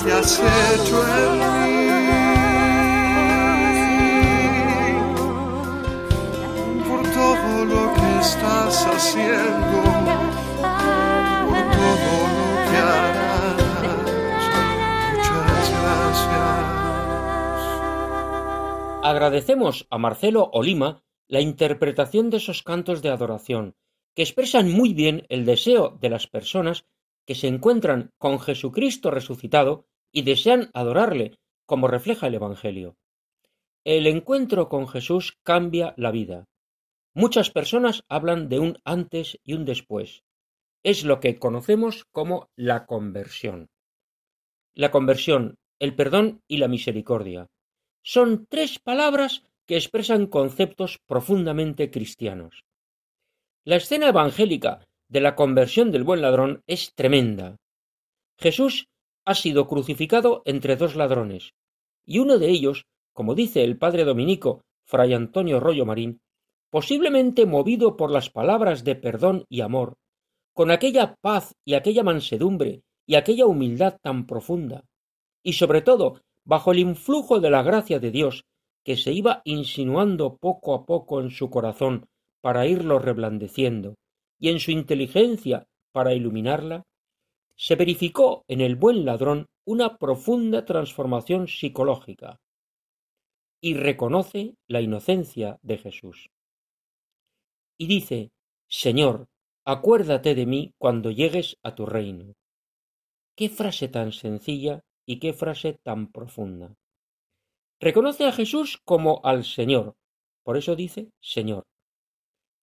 Que 0.00 0.10
has 0.10 0.40
hecho 0.40 1.04
en 1.18 1.38
mí. 1.38 1.88
Por 6.88 7.02
todo 7.02 7.64
lo 7.66 7.92
que 7.92 8.18
estás 8.20 8.86
haciendo, 8.86 9.82
por 11.46 11.62
todo 11.76 12.14
lo 12.38 12.48
que 12.70 12.76
harás. 12.78 14.44
Muchas 15.12 15.70
gracias. 15.82 16.62
Agradecemos 19.02 19.86
a 19.90 19.98
Marcelo 19.98 20.48
Olima 20.54 21.02
la 21.28 21.40
interpretación 21.40 22.30
de 22.30 22.38
esos 22.38 22.62
cantos 22.62 23.02
de 23.02 23.10
adoración, 23.10 23.76
que 24.14 24.22
expresan 24.22 24.72
muy 24.72 24.94
bien 24.94 25.26
el 25.28 25.44
deseo 25.44 25.98
de 26.00 26.08
las 26.08 26.26
personas 26.28 26.86
que 27.26 27.34
se 27.34 27.48
encuentran 27.48 28.10
con 28.18 28.40
Jesucristo 28.40 29.10
resucitado 29.10 29.86
y 30.12 30.22
desean 30.22 30.70
adorarle, 30.74 31.38
como 31.66 31.88
refleja 31.88 32.26
el 32.26 32.34
Evangelio. 32.34 32.96
El 33.84 34.06
encuentro 34.06 34.68
con 34.68 34.86
Jesús 34.86 35.38
cambia 35.42 35.94
la 35.96 36.10
vida. 36.10 36.46
Muchas 37.14 37.50
personas 37.50 38.04
hablan 38.08 38.48
de 38.48 38.58
un 38.58 38.78
antes 38.84 39.38
y 39.44 39.54
un 39.54 39.64
después. 39.64 40.22
Es 40.82 41.04
lo 41.04 41.20
que 41.20 41.38
conocemos 41.38 42.04
como 42.10 42.50
la 42.56 42.86
conversión. 42.86 43.68
La 44.74 44.90
conversión, 44.90 45.56
el 45.78 45.94
perdón 45.94 46.42
y 46.48 46.58
la 46.58 46.68
misericordia. 46.68 47.48
Son 48.02 48.46
tres 48.48 48.78
palabras 48.78 49.44
que 49.66 49.76
expresan 49.76 50.26
conceptos 50.26 50.98
profundamente 51.06 51.90
cristianos. 51.90 52.64
La 53.64 53.76
escena 53.76 54.08
evangélica 54.08 54.86
de 55.12 55.20
la 55.20 55.36
conversión 55.36 55.92
del 55.92 56.04
buen 56.04 56.22
ladrón 56.22 56.62
es 56.66 56.94
tremenda. 56.94 57.58
Jesús 58.38 58.88
ha 59.26 59.34
sido 59.34 59.68
crucificado 59.68 60.40
entre 60.46 60.76
dos 60.76 60.96
ladrones, 60.96 61.52
y 62.06 62.18
uno 62.18 62.38
de 62.38 62.48
ellos, 62.48 62.86
como 63.12 63.34
dice 63.34 63.62
el 63.62 63.76
padre 63.76 64.04
dominico 64.04 64.62
fray 64.86 65.12
Antonio 65.12 65.60
Rollo 65.60 65.84
Marín, 65.84 66.22
posiblemente 66.70 67.44
movido 67.44 67.98
por 67.98 68.10
las 68.10 68.30
palabras 68.30 68.84
de 68.84 68.96
perdón 68.96 69.44
y 69.50 69.60
amor, 69.60 69.98
con 70.54 70.70
aquella 70.70 71.14
paz 71.20 71.56
y 71.62 71.74
aquella 71.74 72.02
mansedumbre 72.02 72.80
y 73.06 73.16
aquella 73.16 73.44
humildad 73.44 73.98
tan 74.00 74.26
profunda, 74.26 74.86
y 75.42 75.52
sobre 75.52 75.82
todo 75.82 76.22
bajo 76.46 76.72
el 76.72 76.78
influjo 76.78 77.38
de 77.38 77.50
la 77.50 77.62
gracia 77.62 77.98
de 77.98 78.10
Dios 78.10 78.46
que 78.82 78.96
se 78.96 79.12
iba 79.12 79.42
insinuando 79.44 80.38
poco 80.38 80.72
a 80.72 80.86
poco 80.86 81.20
en 81.20 81.30
su 81.30 81.50
corazón 81.50 82.06
para 82.40 82.66
irlo 82.66 82.98
reblandeciendo, 82.98 83.96
y 84.42 84.48
en 84.48 84.58
su 84.58 84.72
inteligencia 84.72 85.68
para 85.92 86.14
iluminarla, 86.14 86.82
se 87.54 87.76
verificó 87.76 88.44
en 88.48 88.60
el 88.60 88.74
buen 88.74 89.04
ladrón 89.04 89.46
una 89.64 89.98
profunda 89.98 90.64
transformación 90.64 91.46
psicológica, 91.46 92.40
y 93.60 93.74
reconoce 93.74 94.56
la 94.66 94.80
inocencia 94.80 95.60
de 95.62 95.78
Jesús. 95.78 96.30
Y 97.78 97.86
dice, 97.86 98.32
Señor, 98.68 99.28
acuérdate 99.64 100.34
de 100.34 100.46
mí 100.46 100.74
cuando 100.76 101.12
llegues 101.12 101.56
a 101.62 101.76
tu 101.76 101.86
reino. 101.86 102.34
Qué 103.36 103.48
frase 103.48 103.86
tan 103.86 104.10
sencilla 104.10 104.80
y 105.06 105.20
qué 105.20 105.32
frase 105.34 105.78
tan 105.84 106.10
profunda. 106.10 106.74
Reconoce 107.78 108.24
a 108.24 108.32
Jesús 108.32 108.80
como 108.84 109.20
al 109.22 109.44
Señor, 109.44 109.94
por 110.42 110.56
eso 110.56 110.74
dice 110.74 111.12
Señor. 111.20 111.62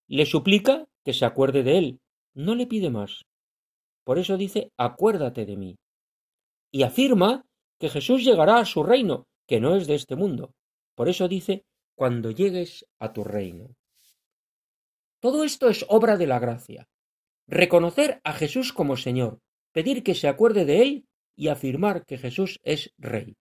Le 0.09 0.25
suplica 0.25 0.87
que 1.05 1.13
se 1.13 1.23
acuerde 1.23 1.61
de 1.61 1.77
él, 1.77 1.99
no 2.33 2.55
le 2.55 2.65
pide 2.65 2.89
más. 2.89 3.25
Por 4.03 4.17
eso 4.17 4.37
dice 4.37 4.71
acuérdate 4.75 5.45
de 5.45 5.55
mí. 5.55 5.77
Y 6.71 6.81
afirma 6.81 7.45
que 7.79 7.89
Jesús 7.89 8.25
llegará 8.25 8.57
a 8.57 8.65
su 8.65 8.81
reino, 8.81 9.27
que 9.47 9.59
no 9.59 9.75
es 9.75 9.85
de 9.85 9.93
este 9.93 10.15
mundo. 10.15 10.55
Por 10.95 11.09
eso 11.09 11.27
dice 11.27 11.63
cuando 11.93 12.31
llegues 12.31 12.87
a 12.97 13.13
tu 13.13 13.23
reino. 13.23 13.75
Todo 15.19 15.43
esto 15.43 15.69
es 15.69 15.85
obra 15.89 16.17
de 16.17 16.25
la 16.25 16.39
gracia. 16.39 16.87
Reconocer 17.45 18.19
a 18.23 18.33
Jesús 18.33 18.73
como 18.73 18.97
Señor, 18.97 19.39
pedir 19.73 20.01
que 20.01 20.15
se 20.15 20.27
acuerde 20.27 20.65
de 20.65 20.81
Él 20.81 21.05
y 21.35 21.49
afirmar 21.49 22.05
que 22.05 22.17
Jesús 22.17 22.59
es 22.63 22.93
Rey. 22.97 23.35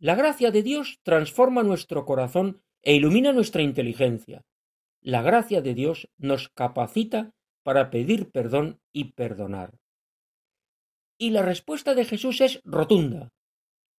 La 0.00 0.16
gracia 0.16 0.50
de 0.50 0.64
Dios 0.64 0.98
transforma 1.04 1.62
nuestro 1.62 2.04
corazón 2.04 2.60
e 2.82 2.94
ilumina 2.94 3.32
nuestra 3.32 3.62
inteligencia. 3.62 4.42
La 5.06 5.20
gracia 5.20 5.60
de 5.60 5.74
Dios 5.74 6.08
nos 6.16 6.48
capacita 6.48 7.34
para 7.62 7.90
pedir 7.90 8.30
perdón 8.30 8.80
y 8.90 9.12
perdonar. 9.12 9.78
Y 11.18 11.28
la 11.28 11.42
respuesta 11.42 11.94
de 11.94 12.06
Jesús 12.06 12.40
es 12.40 12.62
rotunda. 12.64 13.28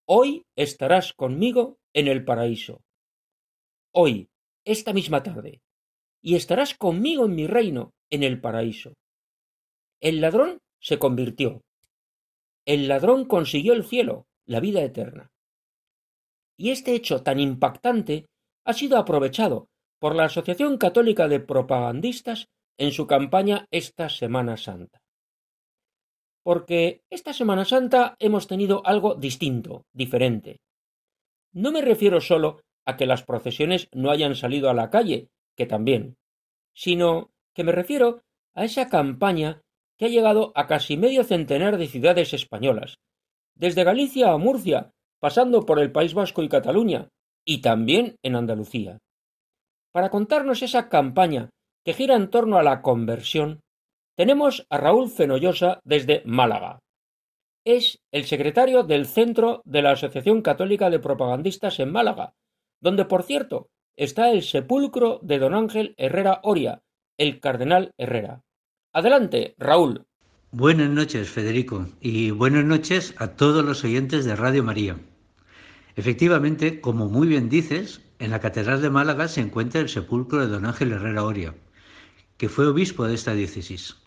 Hoy 0.08 0.48
estarás 0.56 1.14
conmigo 1.14 1.78
en 1.94 2.08
el 2.08 2.26
paraíso. 2.26 2.82
Hoy, 3.94 4.30
esta 4.66 4.94
misma 4.94 5.22
tarde. 5.22 5.62
Y 6.24 6.34
estarás 6.34 6.74
conmigo 6.74 7.26
en 7.26 7.36
mi 7.36 7.46
reino, 7.46 7.94
en 8.10 8.24
el 8.24 8.42
paraíso. 8.42 8.96
El 10.02 10.22
ladrón 10.22 10.58
se 10.80 10.98
convirtió. 10.98 11.62
El 12.66 12.88
ladrón 12.88 13.26
consiguió 13.26 13.74
el 13.74 13.84
cielo, 13.84 14.26
la 14.48 14.60
vida 14.60 14.82
eterna. 14.82 15.30
Y 16.58 16.72
este 16.72 16.96
hecho 16.96 17.22
tan 17.22 17.40
impactante 17.40 18.26
ha 18.66 18.74
sido 18.74 18.98
aprovechado 18.98 19.70
por 20.00 20.16
la 20.16 20.26
Asociación 20.26 20.78
Católica 20.78 21.28
de 21.28 21.40
Propagandistas 21.40 22.48
en 22.78 22.92
su 22.92 23.08
campaña 23.08 23.68
esta 23.72 24.10
Semana 24.10 24.58
Santa. 24.58 25.00
Porque 26.44 27.02
esta 27.10 27.34
Semana 27.34 27.66
Santa 27.66 28.16
hemos 28.20 28.48
tenido 28.48 28.86
algo 28.86 29.16
distinto, 29.16 29.86
diferente. 29.94 30.60
No 31.54 31.72
me 31.72 31.82
refiero 31.82 32.22
solo 32.22 32.62
a 32.86 32.98
que 32.98 33.06
las 33.06 33.24
procesiones 33.24 33.88
no 33.92 34.12
hayan 34.12 34.36
salido 34.36 34.70
a 34.70 34.74
la 34.74 34.90
calle, 34.90 35.30
que 35.56 35.66
también, 35.66 36.18
sino 36.74 37.32
que 37.54 37.64
me 37.64 37.72
refiero 37.72 38.22
a 38.54 38.66
esa 38.66 38.90
campaña 38.90 39.62
que 39.98 40.06
ha 40.06 40.10
llegado 40.10 40.52
a 40.56 40.68
casi 40.68 40.98
medio 40.98 41.24
centenar 41.24 41.78
de 41.78 41.88
ciudades 41.88 42.34
españolas, 42.34 43.00
desde 43.56 43.86
Galicia 43.86 44.32
a 44.32 44.38
Murcia, 44.38 44.92
pasando 45.20 45.66
por 45.66 45.80
el 45.80 45.92
País 45.92 46.14
Vasco 46.14 46.44
y 46.44 46.50
Cataluña, 46.50 47.10
y 47.46 47.62
también 47.62 48.18
en 48.22 48.36
Andalucía, 48.36 49.00
para 49.96 50.10
contarnos 50.10 50.62
esa 50.62 50.90
campaña 50.90 51.52
que 51.86 51.94
gira 51.94 52.18
en 52.18 52.30
torno 52.30 52.58
a 52.58 52.64
la 52.64 52.82
conversión, 52.82 53.62
tenemos 54.18 54.68
a 54.70 54.78
Raúl 54.78 55.10
Fenollosa 55.10 55.80
desde 55.86 56.22
Málaga. 56.26 56.80
Es 57.64 58.04
el 58.12 58.26
secretario 58.26 58.84
del 58.84 59.06
Centro 59.06 59.62
de 59.64 59.82
la 59.82 59.92
Asociación 59.92 60.42
Católica 60.42 60.90
de 60.90 61.00
Propagandistas 61.00 61.80
en 61.80 61.94
Málaga, 61.94 62.34
donde, 62.82 63.06
por 63.06 63.24
cierto, 63.24 63.70
está 63.96 64.32
el 64.32 64.44
sepulcro 64.44 65.22
de 65.24 65.40
don 65.40 65.54
Ángel 65.54 65.96
Herrera 65.96 66.42
Oria, 66.44 66.82
el 67.18 67.40
cardenal 67.40 67.94
Herrera. 67.98 68.42
Adelante, 68.92 69.56
Raúl. 69.58 70.04
Buenas 70.52 70.90
noches, 70.90 71.30
Federico, 71.30 71.88
y 72.02 72.32
buenas 72.32 72.66
noches 72.66 73.16
a 73.18 73.38
todos 73.38 73.64
los 73.64 73.86
oyentes 73.86 74.26
de 74.26 74.36
Radio 74.36 74.62
María. 74.62 74.98
Efectivamente, 75.96 76.82
como 76.82 77.08
muy 77.08 77.30
bien 77.30 77.48
dices, 77.48 78.05
en 78.20 78.32
la 78.32 78.40
Catedral 78.40 78.82
de 78.82 78.90
Málaga 78.90 79.28
se 79.28 79.42
encuentra 79.42 79.82
el 79.82 79.90
sepulcro 79.90 80.40
de 80.40 80.48
don 80.48 80.66
Ángel 80.66 80.92
Herrera 80.92 81.24
Oria, 81.24 81.56
que 82.38 82.50
fue 82.50 82.68
obispo 82.68 83.06
de 83.06 83.16
esta 83.16 83.34
diócesis, 83.34 83.98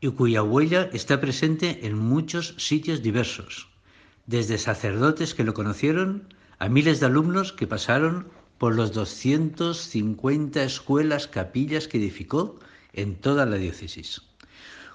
y 0.00 0.10
cuya 0.10 0.42
huella 0.42 0.90
está 0.92 1.20
presente 1.20 1.86
en 1.86 1.96
muchos 1.96 2.54
sitios 2.58 3.02
diversos, 3.02 3.68
desde 4.26 4.58
sacerdotes 4.58 5.34
que 5.34 5.44
lo 5.44 5.54
conocieron 5.54 6.34
a 6.58 6.68
miles 6.68 7.00
de 7.00 7.06
alumnos 7.06 7.52
que 7.52 7.66
pasaron 7.66 8.28
por 8.58 8.74
los 8.74 8.92
250 8.92 10.62
escuelas, 10.62 11.28
capillas 11.28 11.88
que 11.88 11.98
edificó 11.98 12.58
en 12.92 13.16
toda 13.16 13.46
la 13.46 13.56
diócesis 13.56 14.22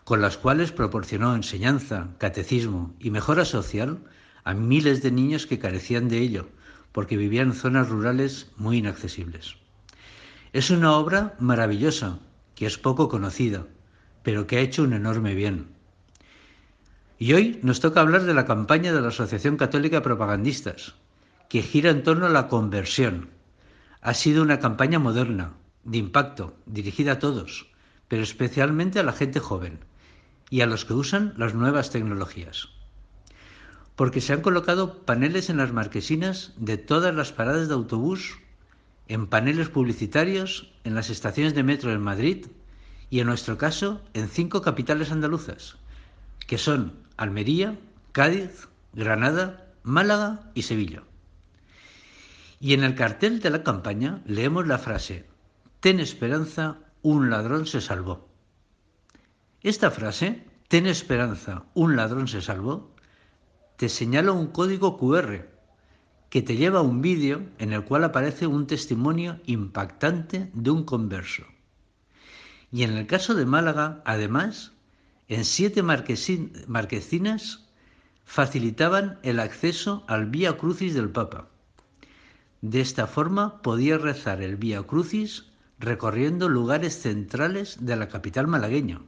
con 0.04 0.22
las 0.22 0.38
cuales 0.38 0.72
proporcionó 0.72 1.36
enseñanza, 1.36 2.10
catecismo 2.18 2.94
y 3.00 3.12
mejora 3.12 3.46
social 3.46 4.00
a 4.44 4.54
miles 4.54 5.02
de 5.02 5.12
niños 5.12 5.46
que 5.46 5.60
carecían 5.60 6.10
de 6.10 6.20
ello, 6.20 6.50
porque 6.92 7.18
vivían 7.18 7.50
en 7.50 7.54
zonas 7.54 7.90
rurales 7.90 8.52
muy 8.58 8.78
inaccesibles. 8.78 9.56
Es 10.54 10.70
una 10.70 10.94
obra 10.94 11.36
maravillosa, 11.40 12.20
que 12.56 12.66
es 12.66 12.78
poco 12.78 13.08
conocida, 13.08 13.66
pero 14.24 14.48
que 14.48 14.58
ha 14.58 14.62
hecho 14.62 14.84
un 14.84 14.94
enorme 14.94 15.34
bien. 15.34 15.68
Y 17.18 17.34
hoy 17.34 17.60
nos 17.64 17.80
toca 17.80 18.02
hablar 18.02 18.24
de 18.24 18.34
la 18.34 18.46
campaña 18.46 18.94
de 18.94 19.02
la 19.02 19.10
Asociación 19.10 19.56
Católica 19.56 19.98
de 19.98 20.02
Propagandistas, 20.02 20.96
que 21.50 21.62
gira 21.62 21.92
en 21.92 22.04
torno 22.04 22.26
a 22.26 22.30
la 22.30 22.48
conversión. 22.48 23.30
Ha 24.02 24.14
sido 24.14 24.42
una 24.42 24.60
campaña 24.60 25.00
moderna, 25.00 25.54
de 25.84 25.98
impacto, 25.98 26.56
dirigida 26.66 27.14
a 27.14 27.20
todos, 27.20 27.68
pero 28.08 28.24
especialmente 28.24 29.00
a 29.00 29.04
la 29.04 29.14
gente 29.14 29.40
joven 29.40 29.80
y 30.50 30.62
a 30.62 30.66
los 30.66 30.84
que 30.84 30.94
usan 30.94 31.34
las 31.38 31.54
nuevas 31.54 31.92
tecnologías. 31.92 32.70
Porque 33.96 34.22
se 34.22 34.34
han 34.34 34.42
colocado 34.42 35.04
paneles 35.06 35.50
en 35.50 35.58
las 35.58 35.74
marquesinas 35.74 36.54
de 36.58 36.78
todas 36.78 37.14
las 37.14 37.32
paradas 37.32 37.68
de 37.68 37.74
autobús, 37.74 38.40
en 39.08 39.28
paneles 39.28 39.70
publicitarios, 39.70 40.72
en 40.84 40.96
las 40.96 41.10
estaciones 41.10 41.54
de 41.54 41.64
metro 41.64 41.92
en 41.92 42.02
Madrid 42.02 42.48
y 43.10 43.20
en 43.20 43.28
nuestro 43.28 43.58
caso 43.58 44.02
en 44.14 44.30
cinco 44.30 44.62
capitales 44.62 45.12
andaluzas, 45.12 45.76
que 46.48 46.58
son 46.58 46.94
Almería, 47.18 47.78
Cádiz, 48.14 48.70
Granada, 48.94 49.68
Málaga 49.84 50.52
y 50.54 50.64
Sevilla. 50.64 51.04
Y 52.60 52.74
en 52.74 52.84
el 52.84 52.96
cartel 52.96 53.40
de 53.42 53.50
la 53.50 53.64
campaña 53.64 54.22
leemos 54.26 54.68
la 54.68 54.78
frase, 54.78 55.26
Ten 55.82 56.00
esperanza, 56.00 56.78
un 57.02 57.32
ladrón 57.32 57.66
se 57.66 57.82
salvó. 57.82 58.30
Esta 59.64 59.90
frase, 59.90 60.46
ten 60.68 60.86
esperanza, 60.86 61.64
un 61.74 61.96
ladrón 61.96 62.28
se 62.28 62.40
salvó, 62.40 62.94
te 63.82 63.90
señala 63.90 64.32
un 64.32 64.46
código 64.46 64.96
QR 64.96 65.48
que 66.30 66.44
te 66.44 66.56
lleva 66.56 66.82
a 66.82 66.84
un 66.84 67.02
vídeo 67.02 67.48
en 67.58 67.74
el 67.74 67.84
cual 67.84 68.04
aparece 68.04 68.46
un 68.46 68.68
testimonio 68.68 69.40
impactante 69.48 70.52
de 70.54 70.70
un 70.70 70.84
converso. 70.84 71.46
Y 72.72 72.84
en 72.84 72.92
el 72.92 73.08
caso 73.08 73.34
de 73.34 73.48
Málaga, 73.48 74.04
además, 74.06 74.74
en 75.30 75.46
siete 75.46 75.82
marquesinas 75.82 77.66
facilitaban 78.24 79.18
el 79.24 79.40
acceso 79.40 80.04
al 80.08 80.28
Vía 80.28 80.60
Crucis 80.60 80.94
del 80.94 81.10
Papa. 81.10 81.48
De 82.62 82.82
esta 82.82 83.08
forma 83.08 83.64
podía 83.64 83.98
rezar 83.98 84.44
el 84.44 84.58
Vía 84.58 84.84
Crucis 84.84 85.46
recorriendo 85.80 86.50
lugares 86.50 87.02
centrales 87.02 87.84
de 87.84 87.96
la 87.96 88.10
capital 88.10 88.46
malagueña 88.46 89.02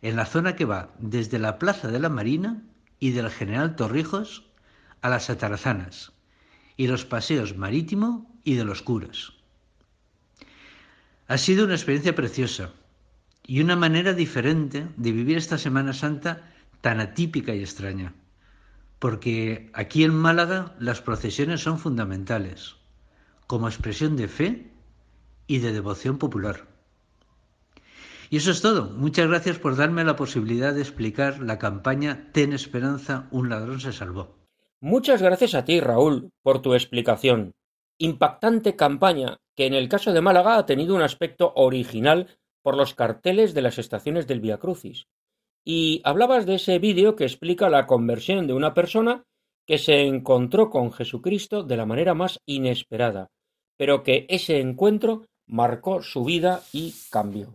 en 0.00 0.16
la 0.16 0.24
zona 0.24 0.56
que 0.56 0.64
va 0.64 0.88
desde 0.98 1.38
la 1.38 1.58
Plaza 1.58 1.88
de 1.88 1.98
la 1.98 2.08
Marina 2.08 2.62
y 3.00 3.10
del 3.10 3.30
General 3.30 3.74
Torrijos 3.74 4.44
a 5.00 5.08
las 5.08 5.30
Atarazanas 5.30 6.12
y 6.76 6.86
los 6.86 7.04
paseos 7.04 7.56
marítimo 7.56 8.30
y 8.44 8.54
de 8.54 8.64
los 8.64 8.82
curas. 8.82 9.32
Ha 11.26 11.38
sido 11.38 11.64
una 11.64 11.74
experiencia 11.74 12.14
preciosa 12.14 12.72
y 13.46 13.60
una 13.60 13.76
manera 13.76 14.14
diferente 14.14 14.86
de 14.96 15.12
vivir 15.12 15.38
esta 15.38 15.58
Semana 15.58 15.92
Santa 15.92 16.52
tan 16.80 17.00
atípica 17.00 17.54
y 17.54 17.60
extraña, 17.60 18.14
porque 18.98 19.70
aquí 19.74 20.04
en 20.04 20.14
Málaga 20.14 20.74
las 20.78 21.00
procesiones 21.00 21.60
son 21.60 21.78
fundamentales, 21.78 22.76
como 23.46 23.68
expresión 23.68 24.16
de 24.16 24.28
fe 24.28 24.70
y 25.46 25.58
de 25.58 25.72
devoción 25.72 26.18
popular. 26.18 26.69
Y 28.32 28.36
eso 28.36 28.52
es 28.52 28.62
todo. 28.62 28.90
Muchas 28.90 29.26
gracias 29.26 29.58
por 29.58 29.76
darme 29.76 30.04
la 30.04 30.14
posibilidad 30.14 30.72
de 30.72 30.82
explicar 30.82 31.40
la 31.40 31.58
campaña 31.58 32.30
Ten 32.32 32.52
esperanza, 32.52 33.28
un 33.32 33.48
ladrón 33.48 33.80
se 33.80 33.92
salvó. 33.92 34.38
Muchas 34.80 35.20
gracias 35.20 35.54
a 35.54 35.64
ti, 35.64 35.80
Raúl, 35.80 36.30
por 36.42 36.62
tu 36.62 36.74
explicación. 36.74 37.52
Impactante 37.98 38.76
campaña 38.76 39.38
que 39.56 39.66
en 39.66 39.74
el 39.74 39.88
caso 39.88 40.12
de 40.12 40.20
Málaga 40.20 40.58
ha 40.58 40.64
tenido 40.64 40.94
un 40.94 41.02
aspecto 41.02 41.52
original 41.56 42.28
por 42.62 42.76
los 42.76 42.94
carteles 42.94 43.52
de 43.52 43.62
las 43.62 43.78
estaciones 43.78 44.28
del 44.28 44.40
Via 44.40 44.58
Crucis. 44.58 45.08
Y 45.64 46.00
hablabas 46.04 46.46
de 46.46 46.54
ese 46.54 46.78
vídeo 46.78 47.16
que 47.16 47.24
explica 47.24 47.68
la 47.68 47.88
conversión 47.88 48.46
de 48.46 48.54
una 48.54 48.74
persona 48.74 49.24
que 49.66 49.76
se 49.76 50.02
encontró 50.02 50.70
con 50.70 50.92
Jesucristo 50.92 51.64
de 51.64 51.76
la 51.76 51.84
manera 51.84 52.14
más 52.14 52.38
inesperada, 52.46 53.28
pero 53.76 54.04
que 54.04 54.26
ese 54.28 54.60
encuentro 54.60 55.26
marcó 55.46 56.00
su 56.00 56.24
vida 56.24 56.62
y 56.72 56.94
cambió. 57.10 57.54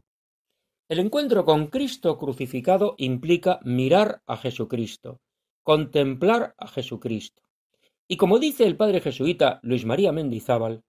El 0.87 0.99
encuentro 0.99 1.45
con 1.45 1.67
Cristo 1.67 2.15
crucificado 2.19 2.93
implica 2.99 3.59
mirar 3.63 4.21
a 4.27 4.37
Jesucristo, 4.37 5.19
contemplar 5.63 6.53
a 6.59 6.67
Jesucristo. 6.67 7.41
Y 8.07 8.17
como 8.17 8.37
dice 8.37 8.65
el 8.65 8.77
padre 8.77 9.01
jesuita 9.01 9.59
Luis 9.63 9.83
María 9.83 10.11
Mendizábal, 10.11 10.83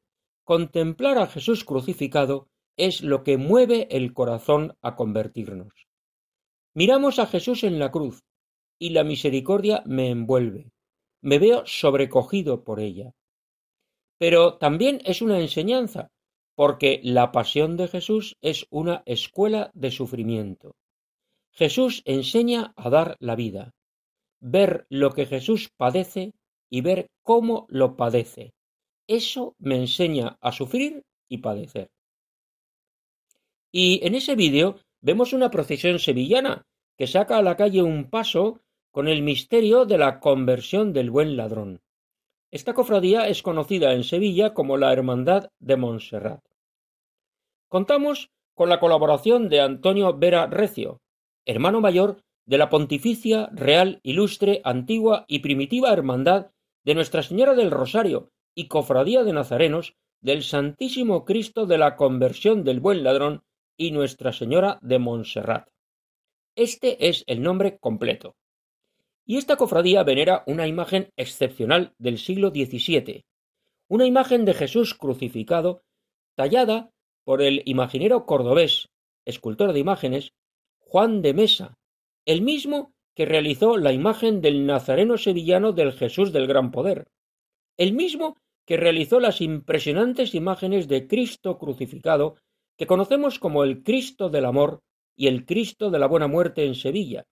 contemplar 0.45 1.17
a 1.17 1.27
Jesús 1.27 1.65
crucificado 1.65 2.51
es 2.77 3.01
lo 3.01 3.25
que 3.25 3.39
mueve 3.39 3.89
el 3.91 4.13
corazón 4.13 4.77
a 4.83 4.97
convertirnos. 4.97 5.87
Miramos 6.75 7.19
a 7.19 7.27
Jesús 7.27 7.65
en 7.65 7.79
la 7.79 7.91
cruz 7.91 8.23
y 8.79 8.91
la 8.91 9.03
misericordia 9.03 9.83
me 9.87 10.11
envuelve. 10.11 10.73
Me 11.23 11.39
veo 11.39 11.63
sobrecogido 11.65 12.65
por 12.65 12.81
ella. 12.81 13.15
Pero 14.19 14.59
también 14.59 15.01
es 15.07 15.23
una 15.23 15.41
enseñanza, 15.41 16.11
porque 16.57 17.01
la 17.05 17.31
pasión 17.31 17.77
de 17.77 17.87
Jesús 17.87 18.37
es 18.41 18.67
una 18.71 19.03
escuela 19.07 19.71
de 19.75 19.91
sufrimiento. 19.93 20.75
Jesús 21.53 22.03
enseña 22.07 22.73
a 22.77 22.91
dar 22.91 23.17
la 23.21 23.37
vida, 23.37 23.75
ver 24.41 24.87
lo 24.89 25.13
que 25.13 25.27
Jesús 25.27 25.71
padece 25.77 26.33
y 26.71 26.81
ver 26.81 27.11
cómo 27.23 27.67
lo 27.69 27.97
padece. 27.97 28.55
Eso 29.07 29.55
me 29.59 29.77
enseña 29.77 30.39
a 30.41 30.51
sufrir 30.51 31.05
y 31.29 31.39
padecer. 31.39 31.91
Y 33.71 34.05
en 34.05 34.15
ese 34.15 34.35
vídeo 34.35 34.77
vemos 35.03 35.35
una 35.35 35.51
procesión 35.51 35.99
sevillana 35.99 36.67
que 36.97 37.07
saca 37.07 37.37
a 37.37 37.43
la 37.43 37.57
calle 37.57 37.83
un 37.83 38.09
paso 38.09 38.63
con 38.91 39.09
el 39.09 39.21
misterio 39.23 39.85
de 39.85 39.99
la 39.99 40.21
conversión 40.21 40.95
del 40.95 41.11
buen 41.11 41.37
ladrón. 41.37 41.83
Esta 42.51 42.73
cofradía 42.73 43.29
es 43.29 43.43
conocida 43.43 43.93
en 43.93 44.05
Sevilla 44.05 44.55
como 44.55 44.79
la 44.79 44.93
Hermandad 44.93 45.51
de 45.59 45.77
Montserrat. 45.77 46.46
Contamos 47.69 48.31
con 48.55 48.69
la 48.69 48.79
colaboración 48.79 49.49
de 49.49 49.61
Antonio 49.61 50.17
Vera 50.17 50.47
Recio, 50.47 51.01
hermano 51.45 51.81
mayor 51.81 52.23
de 52.47 52.59
la 52.59 52.71
Pontificia 52.71 53.49
Real 53.53 53.99
Ilustre 54.05 54.61
Antigua 54.65 55.25
y 55.27 55.41
Primitiva 55.41 55.93
Hermandad 55.93 56.53
de 56.85 56.95
Nuestra 56.95 57.25
Señora 57.25 57.55
del 57.55 57.73
Rosario 57.73 58.31
y 58.55 58.69
Cofradía 58.69 59.25
de 59.25 59.33
Nazarenos 59.33 59.97
del 60.21 60.45
Santísimo 60.45 61.25
Cristo 61.25 61.67
de 61.67 61.79
la 61.79 61.97
Conversión 61.97 62.63
del 62.63 62.79
Buen 62.79 63.03
Ladrón 63.03 63.43
y 63.77 63.91
Nuestra 63.91 64.33
Señora 64.33 64.79
de 64.81 65.01
Montserrat. 65.01 65.69
Este 66.55 67.09
es 67.09 67.25
el 67.27 67.43
nombre 67.43 67.79
completo. 67.79 68.37
Y 69.27 69.39
esta 69.39 69.57
cofradía 69.57 70.05
venera 70.05 70.45
una 70.47 70.69
imagen 70.69 71.11
excepcional 71.17 71.95
del 71.99 72.19
siglo 72.19 72.51
XVII, 72.51 73.25
una 73.89 74.07
imagen 74.07 74.45
de 74.45 74.55
Jesús 74.55 74.95
crucificado 74.95 75.83
tallada 76.37 76.91
por 77.27 77.43
el 77.43 77.63
imaginero 77.65 78.25
cordobés, 78.25 78.89
escultor 79.25 79.73
de 79.73 79.81
imágenes, 79.81 80.33
Juan 80.79 81.23
de 81.23 81.35
Mesa, 81.35 81.77
el 82.25 82.41
mismo 82.41 82.95
que 83.17 83.27
realizó 83.27 83.79
la 83.79 83.93
imagen 83.93 84.41
del 84.41 84.65
nazareno 84.65 85.19
sevillano 85.19 85.73
del 85.73 85.93
Jesús 85.93 86.33
del 86.33 86.47
Gran 86.47 86.71
Poder, 86.71 87.09
el 87.77 87.95
mismo 87.95 88.37
que 88.65 88.77
realizó 88.77 89.19
las 89.19 89.41
impresionantes 89.41 90.37
imágenes 90.37 90.87
de 90.87 91.09
Cristo 91.09 91.59
crucificado 91.59 92.37
que 92.79 92.87
conocemos 92.87 93.41
como 93.41 93.65
el 93.65 93.83
Cristo 93.83 94.29
del 94.29 94.45
Amor 94.45 94.83
y 95.17 95.27
el 95.27 95.47
Cristo 95.47 95.91
de 95.91 95.99
la 95.99 96.07
Buena 96.07 96.29
Muerte 96.29 96.65
en 96.65 96.77
Sevilla, 96.77 97.27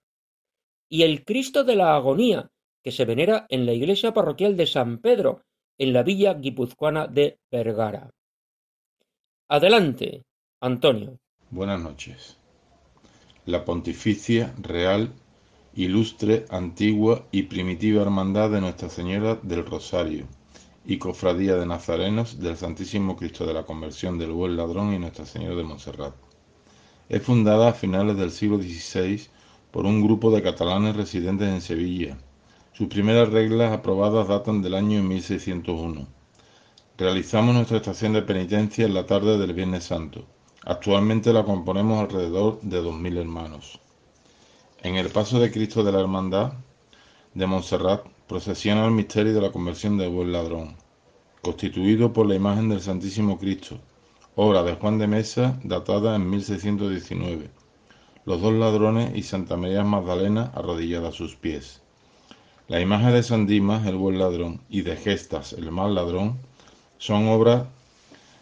y 0.88 1.02
el 1.02 1.24
Cristo 1.24 1.62
de 1.62 1.76
la 1.76 1.94
Agonía, 1.94 2.50
que 2.82 2.90
se 2.90 3.04
venera 3.04 3.46
en 3.48 3.64
la 3.64 3.72
iglesia 3.72 4.12
parroquial 4.12 4.56
de 4.56 4.66
San 4.66 4.98
Pedro, 4.98 5.42
en 5.78 5.92
la 5.92 6.02
villa 6.02 6.34
guipuzcoana 6.34 7.06
de 7.06 7.38
Vergara. 7.48 8.10
Adelante, 9.50 10.24
Antonio. 10.62 11.18
Buenas 11.50 11.78
noches. 11.78 12.38
La 13.44 13.66
Pontificia, 13.66 14.54
Real, 14.58 15.12
Ilustre, 15.74 16.46
Antigua 16.48 17.26
y 17.30 17.42
Primitiva 17.42 18.00
Hermandad 18.00 18.48
de 18.48 18.62
Nuestra 18.62 18.88
Señora 18.88 19.38
del 19.42 19.66
Rosario 19.66 20.26
y 20.86 20.96
Cofradía 20.96 21.56
de 21.56 21.66
Nazarenos 21.66 22.40
del 22.40 22.56
Santísimo 22.56 23.16
Cristo 23.16 23.44
de 23.44 23.52
la 23.52 23.64
Conversión 23.64 24.18
del 24.18 24.32
Buen 24.32 24.56
Ladrón 24.56 24.94
y 24.94 24.98
Nuestra 24.98 25.26
Señora 25.26 25.56
de 25.56 25.64
Montserrat. 25.64 26.14
Es 27.10 27.22
fundada 27.22 27.68
a 27.68 27.74
finales 27.74 28.16
del 28.16 28.30
siglo 28.30 28.56
XVI 28.56 29.26
por 29.70 29.84
un 29.84 30.02
grupo 30.02 30.30
de 30.30 30.42
catalanes 30.42 30.96
residentes 30.96 31.48
en 31.48 31.60
Sevilla. 31.60 32.16
Sus 32.72 32.88
primeras 32.88 33.28
reglas 33.28 33.74
aprobadas 33.74 34.26
datan 34.26 34.62
del 34.62 34.72
año 34.72 35.02
1601. 35.02 36.23
Realizamos 36.96 37.56
nuestra 37.56 37.78
estación 37.78 38.12
de 38.12 38.22
penitencia 38.22 38.86
en 38.86 38.94
la 38.94 39.04
tarde 39.04 39.36
del 39.36 39.52
Viernes 39.52 39.82
Santo. 39.82 40.26
Actualmente 40.62 41.32
la 41.32 41.42
componemos 41.42 41.98
alrededor 41.98 42.60
de 42.62 42.80
2.000 42.80 43.18
hermanos. 43.18 43.80
En 44.80 44.94
el 44.94 45.08
paso 45.08 45.40
de 45.40 45.50
Cristo 45.50 45.82
de 45.82 45.90
la 45.90 45.98
Hermandad 45.98 46.52
de 47.34 47.48
Montserrat 47.48 48.06
procesiona 48.28 48.84
el 48.84 48.92
misterio 48.92 49.34
de 49.34 49.40
la 49.40 49.50
conversión 49.50 49.98
del 49.98 50.10
buen 50.10 50.30
ladrón, 50.30 50.76
constituido 51.42 52.12
por 52.12 52.26
la 52.26 52.36
imagen 52.36 52.68
del 52.68 52.80
Santísimo 52.80 53.40
Cristo, 53.40 53.80
obra 54.36 54.62
de 54.62 54.74
Juan 54.74 54.96
de 54.98 55.08
Mesa 55.08 55.58
datada 55.64 56.14
en 56.14 56.30
1619, 56.30 57.50
los 58.24 58.40
dos 58.40 58.52
ladrones 58.52 59.16
y 59.16 59.24
Santa 59.24 59.56
María 59.56 59.82
Magdalena 59.82 60.52
arrodillada 60.54 61.08
a 61.08 61.12
sus 61.12 61.34
pies. 61.34 61.82
La 62.68 62.78
imagen 62.78 63.10
de 63.14 63.24
San 63.24 63.48
Dimas, 63.48 63.84
el 63.84 63.96
buen 63.96 64.20
ladrón, 64.20 64.60
y 64.68 64.82
de 64.82 64.94
Gestas, 64.96 65.54
el 65.54 65.72
mal 65.72 65.96
ladrón, 65.96 66.38
son 66.98 67.28
obras 67.28 67.66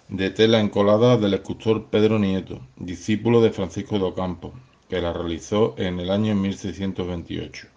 de 0.09 0.31
tela 0.31 0.61
encolada 0.61 1.17
del 1.17 1.35
escultor 1.35 1.87
Pedro 1.87 2.19
Nieto, 2.19 2.61
discípulo 2.77 3.41
de 3.41 3.51
Francisco 3.51 3.99
de 3.99 4.05
Ocampo, 4.05 4.53
que 4.89 5.01
la 5.01 5.13
realizó 5.13 5.75
en 5.79 6.01
el 6.01 6.11
año 6.11 6.35
1628. 6.35 7.69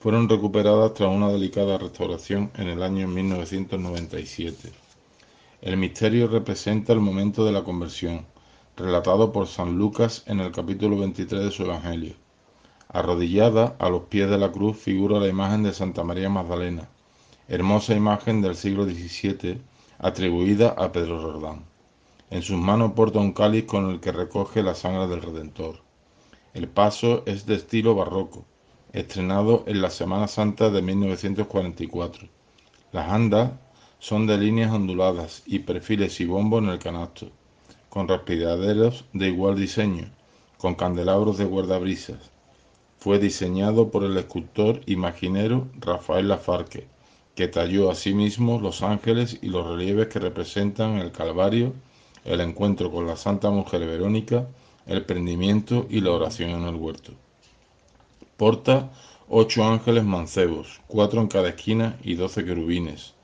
Fueron 0.00 0.28
recuperadas 0.28 0.94
tras 0.94 1.10
una 1.10 1.28
delicada 1.28 1.78
restauración 1.78 2.50
en 2.56 2.68
el 2.68 2.82
año 2.82 3.06
1997. 3.06 4.72
El 5.62 5.76
misterio 5.76 6.26
representa 6.26 6.92
el 6.92 7.00
momento 7.00 7.46
de 7.46 7.52
la 7.52 7.62
conversión, 7.62 8.26
relatado 8.76 9.32
por 9.32 9.46
San 9.46 9.78
Lucas 9.78 10.24
en 10.26 10.40
el 10.40 10.50
capítulo 10.50 10.98
23 10.98 11.44
de 11.44 11.50
su 11.52 11.62
Evangelio. 11.62 12.14
Arrodillada 12.88 13.76
a 13.78 13.88
los 13.88 14.02
pies 14.02 14.28
de 14.28 14.38
la 14.38 14.50
cruz 14.50 14.76
figura 14.76 15.20
la 15.20 15.28
imagen 15.28 15.62
de 15.62 15.72
Santa 15.72 16.02
María 16.02 16.28
Magdalena, 16.28 16.88
hermosa 17.48 17.94
imagen 17.94 18.42
del 18.42 18.56
siglo 18.56 18.84
XVII 18.84 19.60
atribuida 19.98 20.70
a 20.70 20.92
Pedro 20.92 21.20
Roldán. 21.20 21.64
En 22.30 22.42
sus 22.42 22.58
manos 22.58 22.92
porta 22.92 23.18
un 23.18 23.32
cáliz 23.32 23.64
con 23.64 23.90
el 23.90 24.00
que 24.00 24.12
recoge 24.12 24.62
la 24.62 24.74
sangre 24.74 25.06
del 25.06 25.22
Redentor. 25.22 25.80
El 26.52 26.68
paso 26.68 27.22
es 27.26 27.46
de 27.46 27.54
estilo 27.54 27.94
barroco, 27.94 28.44
estrenado 28.92 29.64
en 29.66 29.82
la 29.82 29.90
Semana 29.90 30.28
Santa 30.28 30.70
de 30.70 30.82
1944. 30.82 32.28
Las 32.92 33.10
andas 33.10 33.52
son 33.98 34.26
de 34.26 34.38
líneas 34.38 34.72
onduladas 34.72 35.42
y 35.46 35.60
perfiles 35.60 36.20
y 36.20 36.26
bombo 36.26 36.58
en 36.58 36.68
el 36.68 36.78
canasto, 36.78 37.30
con 37.88 38.06
respiraderos 38.06 39.04
de 39.12 39.28
igual 39.28 39.56
diseño, 39.56 40.10
con 40.58 40.74
candelabros 40.74 41.38
de 41.38 41.44
guardabrisas. 41.44 42.30
Fue 42.98 43.18
diseñado 43.18 43.90
por 43.90 44.04
el 44.04 44.16
escultor 44.16 44.80
imaginero 44.86 45.68
Rafael 45.78 46.28
Lafarque, 46.28 46.86
que 47.34 47.48
talló 47.48 47.90
asimismo 47.90 48.60
los 48.60 48.82
ángeles 48.82 49.38
y 49.42 49.48
los 49.48 49.66
relieves 49.66 50.08
que 50.08 50.20
representan 50.20 50.98
el 50.98 51.10
Calvario, 51.10 51.74
el 52.24 52.40
encuentro 52.40 52.90
con 52.90 53.06
la 53.06 53.16
Santa 53.16 53.50
Mujer 53.50 53.86
Verónica, 53.86 54.46
el 54.86 55.04
prendimiento 55.04 55.86
y 55.90 56.00
la 56.00 56.12
oración 56.12 56.50
en 56.50 56.62
el 56.64 56.74
huerto. 56.76 57.12
Porta 58.36 58.90
ocho 59.28 59.64
ángeles 59.64 60.04
mancebos, 60.04 60.80
cuatro 60.86 61.20
en 61.20 61.28
cada 61.28 61.48
esquina 61.48 61.98
y 62.02 62.14
doce 62.14 62.44
querubines. 62.44 63.14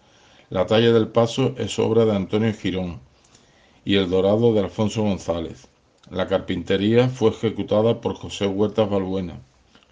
La 0.49 0.67
talla 0.67 0.93
del 0.93 1.09
paso 1.09 1.55
es 1.59 1.79
obra 1.79 2.05
de 2.05 2.17
Antonio 2.17 2.53
Girón 2.53 3.01
y 3.85 3.97
el 3.97 4.11
dorado 4.11 4.53
de 4.53 4.61
Alfonso 4.61 5.03
González. 5.03 5.69
La 6.11 6.27
carpintería 6.27 7.09
fue 7.09 7.31
ejecutada 7.31 8.01
por 8.01 8.15
José 8.15 8.47
Huertas 8.47 8.91
Balbuena. 8.91 9.41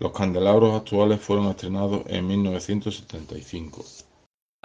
Los 0.01 0.13
candelabros 0.13 0.75
actuales 0.75 1.21
fueron 1.21 1.47
estrenados 1.47 2.03
en 2.07 2.27
1975. 2.27 3.85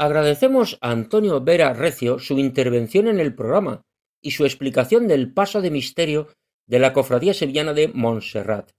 Agradecemos 0.04 0.78
a 0.82 0.92
Antonio 0.92 1.40
Vera 1.40 1.72
Recio 1.72 2.20
su 2.20 2.38
intervención 2.38 3.08
en 3.08 3.22
el 3.22 3.34
programa 3.34 3.84
y 4.22 4.32
su 4.32 4.44
explicación 4.44 5.08
del 5.08 5.32
paso 5.32 5.62
de 5.62 5.72
misterio 5.72 6.28
de 6.68 6.80
la 6.80 6.92
Cofradía 6.92 7.34
Sevillana 7.34 7.72
de 7.72 7.88
Montserrat. 7.88 8.72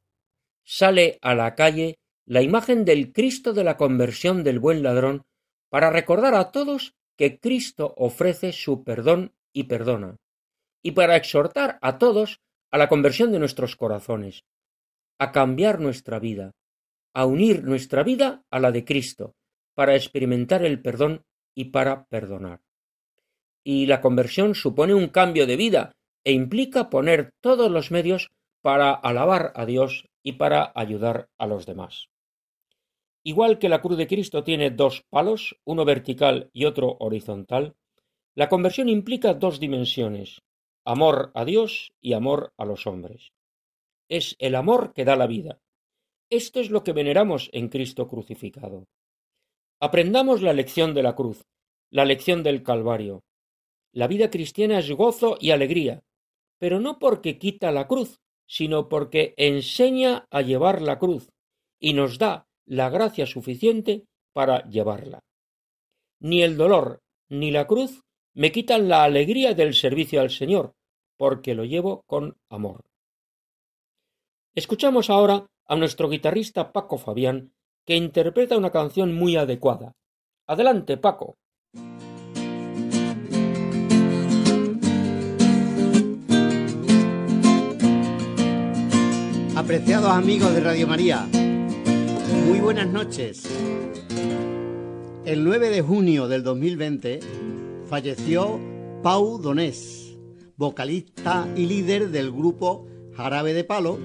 Sale 0.66 1.18
a 1.22 1.35
la 1.35 1.55
calle 1.55 1.97
la 2.27 2.43
imagen 2.43 2.85
del 2.85 3.11
Cristo 3.11 3.55
de 3.55 3.64
la 3.64 3.79
conversión 3.79 4.45
del 4.45 4.59
buen 4.59 4.83
ladrón 4.83 5.22
para 5.70 5.89
recordar 5.89 6.35
a 6.35 6.51
todos 6.51 6.93
que 7.16 7.41
Cristo 7.41 7.95
ofrece 7.97 8.53
su 8.53 8.85
perdón 8.85 9.33
y 9.55 9.64
perdona, 9.64 10.16
y 10.83 10.91
para 10.91 11.16
exhortar 11.16 11.79
a 11.81 11.97
todos 11.97 12.43
a 12.70 12.77
la 12.77 12.91
conversión 12.91 13.33
de 13.33 13.39
nuestros 13.39 13.77
corazones, 13.77 14.45
a 15.18 15.33
cambiar 15.33 15.81
nuestra 15.81 16.18
vida, 16.18 16.51
a 17.14 17.25
unir 17.25 17.64
nuestra 17.64 18.03
vida 18.03 18.45
a 18.51 18.61
la 18.61 18.72
de 18.72 18.85
Cristo, 18.85 19.33
para 19.75 19.95
experimentar 19.95 20.64
el 20.64 20.81
perdón 20.81 21.25
y 21.55 21.66
para 21.66 22.07
perdonar. 22.07 22.61
Y 23.62 23.87
la 23.87 24.01
conversión 24.01 24.55
supone 24.55 24.95
un 24.95 25.09
cambio 25.09 25.47
de 25.47 25.57
vida 25.57 25.97
e 26.25 26.33
implica 26.33 26.91
poner 26.91 27.33
todos 27.41 27.70
los 27.70 27.91
medios 27.91 28.31
para 28.61 28.93
alabar 28.93 29.53
a 29.55 29.66
Dios 29.66 30.09
y 30.22 30.33
para 30.33 30.72
ayudar 30.75 31.29
a 31.39 31.47
los 31.47 31.66
demás. 31.66 32.09
Igual 33.22 33.59
que 33.59 33.68
la 33.68 33.81
cruz 33.81 33.97
de 33.97 34.07
Cristo 34.07 34.45
tiene 34.45 34.70
dos 34.70 35.05
palos, 35.09 35.57
uno 35.64 35.85
vertical 35.85 36.51
y 36.53 36.66
otro 36.66 36.97
horizontal, 37.01 37.75
la 38.35 38.49
conversión 38.49 38.89
implica 38.89 39.33
dos 39.33 39.61
dimensiones, 39.61 40.43
amor 40.85 41.31
a 41.35 41.45
Dios 41.45 41.93
y 42.01 42.12
amor 42.12 42.53
a 42.59 42.64
los 42.64 42.87
hombres. 42.87 43.33
Es 44.09 44.37
el 44.39 44.55
amor 44.55 44.93
que 44.93 45.05
da 45.05 45.16
la 45.16 45.27
vida. 45.27 45.61
Esto 46.31 46.61
es 46.61 46.70
lo 46.70 46.85
que 46.85 46.93
veneramos 46.93 47.49
en 47.53 47.68
Cristo 47.68 48.09
crucificado. 48.09 48.87
Aprendamos 49.81 50.43
la 50.43 50.53
lección 50.53 50.95
de 50.95 51.03
la 51.03 51.14
cruz, 51.14 51.45
la 51.91 52.05
lección 52.05 52.43
del 52.43 52.62
Calvario. 52.62 53.25
La 53.93 54.09
vida 54.09 54.31
cristiana 54.31 54.79
es 54.79 54.91
gozo 54.91 55.37
y 55.41 55.51
alegría, 55.51 56.03
pero 56.59 56.81
no 56.81 56.99
porque 56.99 57.39
quita 57.39 57.70
la 57.70 57.87
cruz, 57.87 58.20
sino 58.47 58.89
porque 58.89 59.35
enseña 59.37 60.27
a 60.31 60.43
llevar 60.43 60.83
la 60.83 60.99
cruz 60.99 61.31
y 61.79 61.93
nos 61.93 62.18
da 62.18 62.47
la 62.66 62.91
gracia 62.91 63.27
suficiente 63.27 64.07
para 64.33 64.68
llevarla. 64.68 65.20
Ni 66.20 66.43
el 66.43 66.57
dolor 66.57 67.03
ni 67.29 67.51
la 67.51 67.66
cruz 67.66 68.03
me 68.35 68.53
quitan 68.53 68.89
la 68.89 69.05
alegría 69.05 69.55
del 69.55 69.75
servicio 69.75 70.20
al 70.20 70.31
Señor, 70.31 70.75
porque 71.16 71.55
lo 71.55 71.64
llevo 71.64 72.03
con 72.07 72.37
amor. 72.49 72.85
Escuchamos 74.55 75.11
ahora 75.11 75.47
a 75.66 75.77
nuestro 75.77 76.09
guitarrista 76.09 76.72
Paco 76.72 76.99
Fabián, 76.99 77.54
que 77.85 77.97
interpreta 77.97 78.57
una 78.57 78.70
canción 78.70 79.14
muy 79.14 79.37
adecuada. 79.37 79.93
Adelante, 80.47 80.97
Paco. 80.97 81.37
Apreciados 89.57 90.11
amigos 90.11 90.53
de 90.53 90.61
Radio 90.61 90.87
María, 90.87 91.28
muy 92.47 92.59
buenas 92.59 92.89
noches. 92.89 93.49
El 95.24 95.45
9 95.45 95.70
de 95.70 95.80
junio 95.80 96.26
del 96.26 96.43
2020 96.43 97.20
falleció 97.89 98.61
Pau 99.03 99.39
Donés, 99.39 100.16
vocalista 100.57 101.47
y 101.57 101.66
líder 101.66 102.11
del 102.11 102.32
grupo 102.32 102.87
Jarabe 103.14 103.55
de 103.55 103.64
Palo, 103.64 103.99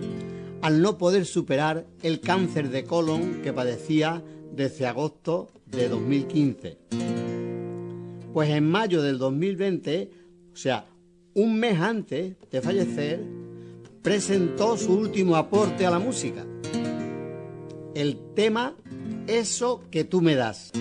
al 0.62 0.82
no 0.82 0.98
poder 0.98 1.26
superar 1.26 1.86
el 2.04 2.20
cáncer 2.20 2.70
de 2.70 2.84
colon 2.84 3.42
que 3.42 3.54
padecía 3.54 4.24
desde 4.56 4.88
agosto 4.88 5.50
de 5.66 5.88
2015. 5.88 6.78
Pues 8.34 8.50
en 8.50 8.70
mayo 8.70 9.02
del 9.02 9.18
2020, 9.18 10.12
o 10.54 10.56
sea, 10.56 10.86
un 11.34 11.60
mes 11.60 11.80
antes 11.80 12.36
de 12.52 12.62
fallecer, 12.62 13.24
presentó 14.02 14.78
su 14.78 14.94
último 14.94 15.36
aporte 15.36 15.86
a 15.86 15.92
la 15.92 16.00
música, 16.00 16.46
el 17.96 18.18
tema 18.36 18.76
Eso 19.28 19.84
que 19.92 20.04
tú 20.04 20.22
me 20.22 20.36
das. 20.36 20.72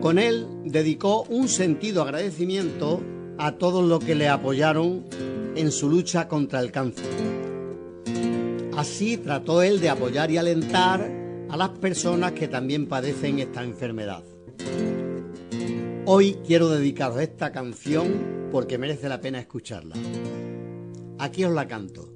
Con 0.00 0.18
él 0.18 0.46
dedicó 0.64 1.22
un 1.24 1.48
sentido 1.48 2.02
agradecimiento 2.02 3.00
a 3.38 3.52
todos 3.52 3.84
los 3.84 4.04
que 4.04 4.14
le 4.14 4.28
apoyaron 4.28 5.04
en 5.56 5.70
su 5.70 5.88
lucha 5.88 6.28
contra 6.28 6.60
el 6.60 6.70
cáncer. 6.72 7.33
Así 8.84 9.16
trató 9.16 9.62
él 9.62 9.80
de 9.80 9.88
apoyar 9.88 10.30
y 10.30 10.36
alentar 10.36 11.10
a 11.48 11.56
las 11.56 11.70
personas 11.70 12.32
que 12.32 12.48
también 12.48 12.86
padecen 12.86 13.38
esta 13.38 13.64
enfermedad. 13.64 14.22
Hoy 16.04 16.36
quiero 16.46 16.68
dedicaros 16.68 17.18
esta 17.18 17.50
canción 17.50 18.50
porque 18.52 18.76
merece 18.76 19.08
la 19.08 19.22
pena 19.22 19.38
escucharla. 19.40 19.96
Aquí 21.18 21.46
os 21.46 21.54
la 21.54 21.66
canto. 21.66 22.12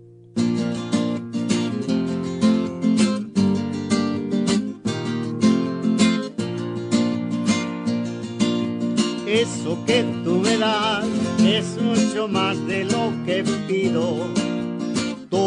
Eso 9.27 9.79
que 9.87 10.05
tú 10.23 10.35
me 10.41 10.59
das 10.59 11.07
es 11.43 11.81
mucho 11.81 12.29
más 12.29 12.63
de 12.67 12.85
lo 12.85 13.11
que 13.25 13.43
pido. 13.67 14.48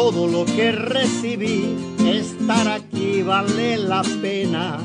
Todo 0.00 0.26
lo 0.26 0.46
que 0.46 0.72
recibí, 0.72 1.76
estar 2.06 2.66
aquí 2.66 3.20
vale 3.20 3.76
la 3.76 4.02
pena. 4.22 4.78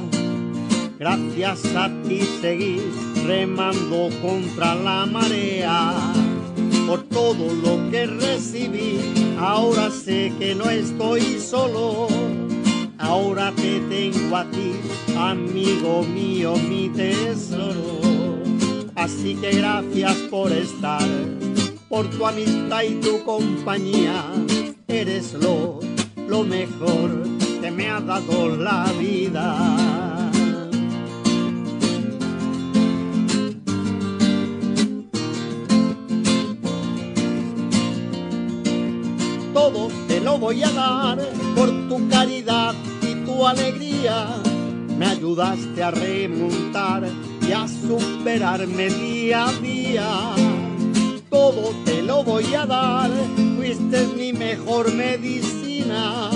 Gracias 1.00 1.64
a 1.74 1.90
ti 2.06 2.20
seguí 2.42 2.82
remando 3.26 4.10
contra 4.22 4.76
la 4.76 5.06
marea 5.06 5.94
por 6.86 7.04
todo 7.04 7.46
lo 7.64 7.90
que 7.90 8.08
recibí. 8.08 9.00
Ahora 9.40 9.90
sé 9.90 10.34
que 10.38 10.54
no 10.54 10.70
estoy 10.70 11.40
solo. 11.40 12.10
Ahora 12.98 13.54
te 13.56 13.80
tengo 13.88 14.36
a 14.36 14.44
ti, 14.52 14.74
amigo 15.18 16.04
mío, 16.04 16.56
mi 16.58 16.90
tesoro. 16.90 18.02
Así 18.96 19.36
que 19.36 19.52
gracias 19.52 20.18
por 20.30 20.52
estar, 20.52 21.08
por 21.88 22.06
tu 22.10 22.28
amistad 22.28 22.84
y 22.84 22.96
tu 22.96 23.24
compañía. 23.24 24.45
Eres 24.98 25.34
lo, 25.34 25.82
lo 26.30 26.44
mejor 26.44 27.12
que 27.62 27.70
me 27.70 27.90
ha 27.90 28.00
dado 28.00 28.56
la 28.56 28.86
vida. 28.98 30.16
todo 39.54 39.90
te 40.08 40.22
lo 40.22 40.38
voy 40.38 40.64
a 40.64 40.72
dar 40.72 41.18
por 41.56 41.70
tu 41.90 42.08
caridad 42.08 42.74
y 43.02 43.16
tu 43.26 43.46
alegría. 43.46 44.28
Me 44.98 45.08
ayudaste 45.08 45.84
a 45.84 45.92
remontar 45.92 47.04
y 47.46 47.52
a 47.52 47.68
superarme 47.68 48.90
día 48.90 49.48
a 49.48 49.54
día. 49.54 50.45
Todo 51.30 51.74
te 51.86 52.02
lo 52.02 52.24
voy 52.24 52.54
a 52.54 52.66
dar, 52.66 53.12
fuiste 53.58 54.08
mi 54.16 54.34
mejor 54.34 54.94
medicina. 54.94 56.30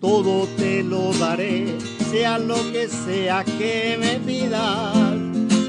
Todo 0.00 0.46
te 0.56 0.82
lo 0.82 1.12
daré, 1.14 1.78
sea 2.10 2.38
lo 2.38 2.56
que 2.72 2.88
sea 2.88 3.44
que 3.44 3.96
me 4.00 4.18
pidas. 4.20 4.96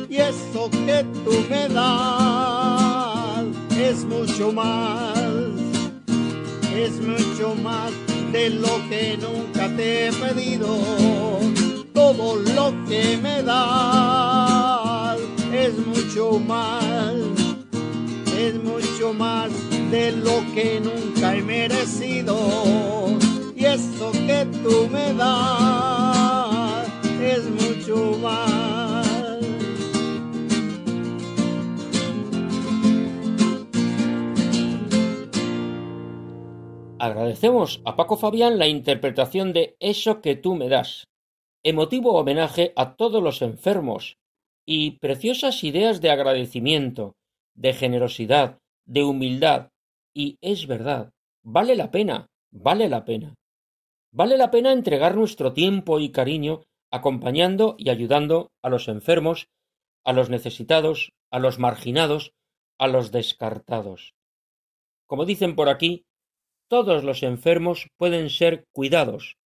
Y 0.09 0.17
eso 0.17 0.69
que 0.69 1.05
tú 1.25 1.45
me 1.49 1.67
das 1.69 3.45
es 3.77 4.05
mucho 4.05 4.51
más 4.51 5.33
es 6.75 6.99
mucho 7.01 7.55
más 7.55 7.91
de 8.31 8.49
lo 8.49 8.89
que 8.89 9.17
nunca 9.17 9.67
te 9.75 10.07
he 10.07 10.13
pedido. 10.13 10.77
Todo 11.93 12.35
lo 12.37 12.73
que 12.87 13.17
me 13.21 13.43
das 13.43 15.19
es 15.53 15.73
mucho 15.85 16.39
más, 16.39 17.13
es 18.47 18.61
mucho 18.61 19.13
más 19.13 19.51
de 19.89 20.11
lo 20.11 20.43
que 20.53 20.79
nunca 20.81 21.35
he 21.35 21.41
merecido. 21.41 22.37
Y 23.55 23.65
eso 23.65 24.11
que 24.11 24.45
tú 24.63 24.87
me 24.91 25.13
das 25.13 26.87
es 27.21 27.49
mucho 27.49 28.17
más. 28.21 29.03
Agradecemos 36.99 37.81
a 37.85 37.95
Paco 37.95 38.17
Fabián 38.17 38.59
la 38.59 38.67
interpretación 38.67 39.51
de 39.53 39.75
Eso 39.79 40.21
que 40.21 40.35
tú 40.35 40.55
me 40.55 40.69
das, 40.69 41.05
emotivo 41.63 42.13
homenaje 42.13 42.73
a 42.75 42.95
todos 42.95 43.21
los 43.21 43.41
enfermos 43.41 44.17
y 44.65 44.91
preciosas 44.99 45.63
ideas 45.65 45.99
de 45.99 46.11
agradecimiento, 46.11 47.15
de 47.55 47.73
generosidad, 47.73 48.59
de 48.85 49.03
humildad. 49.03 49.69
Y 50.13 50.37
es 50.41 50.67
verdad, 50.67 51.11
vale 51.43 51.75
la 51.75 51.91
pena, 51.91 52.27
vale 52.51 52.89
la 52.89 53.05
pena. 53.05 53.35
Vale 54.11 54.37
la 54.37 54.51
pena 54.51 54.71
entregar 54.71 55.15
nuestro 55.15 55.53
tiempo 55.53 55.99
y 55.99 56.11
cariño 56.11 56.61
acompañando 56.91 57.75
y 57.79 57.89
ayudando 57.89 58.51
a 58.61 58.69
los 58.69 58.87
enfermos, 58.87 59.47
a 60.05 60.13
los 60.13 60.29
necesitados, 60.29 61.13
a 61.31 61.39
los 61.39 61.57
marginados, 61.57 62.33
a 62.77 62.87
los 62.87 63.11
descartados. 63.11 64.13
Como 65.07 65.25
dicen 65.25 65.55
por 65.55 65.69
aquí, 65.69 66.05
todos 66.69 67.03
los 67.03 67.23
enfermos 67.23 67.87
pueden 67.97 68.29
ser 68.29 68.65
cuidados. 68.71 69.37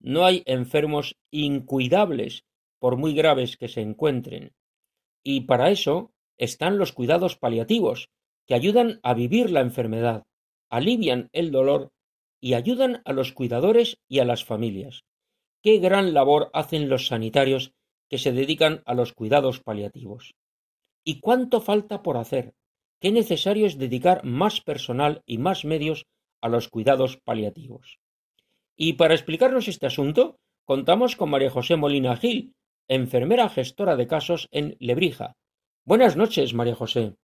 No 0.00 0.24
hay 0.24 0.42
enfermos 0.46 1.14
incuidables, 1.30 2.42
por 2.80 2.96
muy 2.96 3.14
graves 3.14 3.56
que 3.56 3.68
se 3.68 3.80
encuentren. 3.80 4.52
Y 5.24 5.42
para 5.42 5.70
eso 5.70 6.12
están 6.38 6.78
los 6.78 6.92
cuidados 6.92 7.36
paliativos, 7.36 8.08
que 8.46 8.54
ayudan 8.54 9.00
a 9.02 9.14
vivir 9.14 9.50
la 9.50 9.60
enfermedad, 9.60 10.24
alivian 10.70 11.28
el 11.32 11.50
dolor 11.50 11.90
y 12.40 12.54
ayudan 12.54 13.02
a 13.04 13.12
los 13.12 13.32
cuidadores 13.32 13.98
y 14.08 14.20
a 14.20 14.24
las 14.24 14.44
familias. 14.44 15.04
Qué 15.62 15.78
gran 15.78 16.14
labor 16.14 16.50
hacen 16.52 16.88
los 16.88 17.08
sanitarios 17.08 17.72
que 18.08 18.18
se 18.18 18.32
dedican 18.32 18.82
a 18.86 18.94
los 18.94 19.12
cuidados 19.12 19.60
paliativos. 19.60 20.34
¿Y 21.04 21.20
cuánto 21.20 21.60
falta 21.60 22.02
por 22.02 22.16
hacer? 22.16 22.54
Qué 23.00 23.10
necesario 23.10 23.66
es 23.66 23.78
dedicar 23.78 24.24
más 24.24 24.60
personal 24.60 25.22
y 25.26 25.38
más 25.38 25.64
medios 25.64 26.06
a 26.40 26.48
los 26.48 26.68
cuidados 26.68 27.18
paliativos. 27.18 27.98
Y 28.76 28.94
para 28.94 29.14
explicarnos 29.14 29.68
este 29.68 29.86
asunto, 29.86 30.38
contamos 30.64 31.16
con 31.16 31.30
María 31.30 31.50
José 31.50 31.76
Molina 31.76 32.16
Gil, 32.16 32.54
enfermera 32.88 33.48
gestora 33.48 33.96
de 33.96 34.06
casos 34.06 34.48
en 34.50 34.76
Lebrija. 34.78 35.36
Buenas 35.86 36.16
noches, 36.16 36.52
María 36.52 36.74
José. 36.74 37.14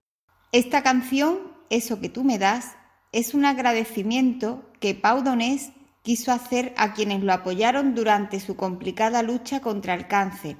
Esta 0.52 0.84
canción, 0.84 1.50
Eso 1.68 2.00
que 2.00 2.08
tú 2.08 2.22
me 2.22 2.38
das, 2.38 2.76
es 3.10 3.34
un 3.34 3.44
agradecimiento 3.44 4.70
que 4.78 4.94
Pau 4.94 5.24
Donés 5.24 5.72
quiso 6.02 6.30
hacer 6.30 6.72
a 6.76 6.92
quienes 6.92 7.24
lo 7.24 7.32
apoyaron 7.32 7.96
durante 7.96 8.38
su 8.38 8.54
complicada 8.54 9.24
lucha 9.24 9.60
contra 9.60 9.94
el 9.94 10.06
cáncer, 10.06 10.58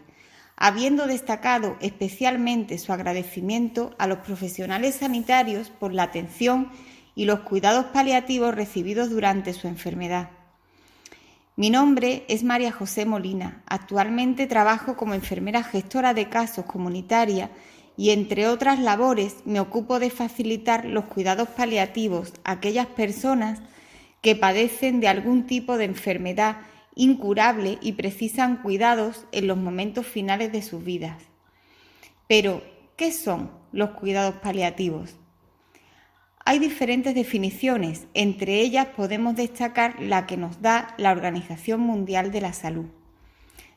habiendo 0.57 1.07
destacado 1.07 1.77
especialmente 1.81 2.77
su 2.79 2.93
agradecimiento 2.93 3.95
a 3.99 4.09
los 4.09 4.19
profesionales 4.19 4.97
sanitarios 4.97 5.71
por 5.71 5.93
la 5.93 6.03
atención 6.03 6.73
y 7.15 7.27
los 7.27 7.41
cuidados 7.41 7.85
paliativos 7.93 8.53
recibidos 8.53 9.11
durante 9.11 9.53
su 9.53 9.69
enfermedad. 9.69 10.31
Mi 11.55 11.71
nombre 11.71 12.25
es 12.29 12.43
María 12.43 12.73
José 12.73 13.07
Molina. 13.07 13.63
Actualmente 13.67 14.49
trabajo 14.49 14.97
como 14.97 15.15
enfermera 15.15 15.63
gestora 15.63 16.15
de 16.15 16.29
casos 16.29 16.65
comunitaria 16.65 17.51
y, 17.97 18.11
entre 18.11 18.49
otras 18.49 18.79
labores, 18.79 19.37
me 19.45 19.61
ocupo 19.61 19.99
de 19.99 20.11
facilitar 20.11 20.85
los 20.85 21.05
cuidados 21.05 21.49
paliativos 21.49 22.33
a 22.45 22.53
aquellas 22.53 22.87
personas 22.87 23.61
que 24.21 24.37
padecen 24.37 25.01
de 25.01 25.09
algún 25.09 25.47
tipo 25.47 25.77
de 25.77 25.85
enfermedad 25.85 26.59
incurable 26.95 27.79
y 27.81 27.93
precisan 27.93 28.57
cuidados 28.63 29.27
en 29.33 29.47
los 29.47 29.57
momentos 29.57 30.07
finales 30.07 30.53
de 30.53 30.63
sus 30.63 30.85
vidas. 30.85 31.23
Pero, 32.29 32.63
¿qué 32.97 33.13
son 33.13 33.51
los 33.73 33.91
cuidados 33.91 34.37
paliativos? 34.37 35.17
Hay 36.45 36.59
diferentes 36.59 37.15
definiciones, 37.15 38.07
entre 38.15 38.61
ellas 38.61 38.89
podemos 38.97 39.37
destacar 39.37 40.01
la 40.01 40.27
que 40.27 40.37
nos 40.37 40.61
da 40.61 40.95
la 40.99 41.13
Organización 41.13 41.81
Mundial 41.81 42.33
de 42.33 42.41
la 42.41 42.53
Salud. 42.53 42.87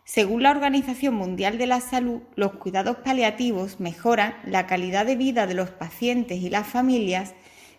Según 0.07 0.43
la 0.43 0.51
Organización 0.51 1.15
Mundial 1.15 1.57
de 1.57 1.65
la 1.65 1.81
Salud, 1.81 2.21
los 2.35 2.53
cuidados 2.53 2.97
paliativos 2.97 3.79
mejoran 3.79 4.35
la 4.45 4.67
calidad 4.67 5.03
de 5.07 5.15
vida 5.15 5.47
de 5.47 5.55
los 5.55 5.71
pacientes 5.71 6.43
y 6.43 6.51
las 6.51 6.67
familias 6.67 7.33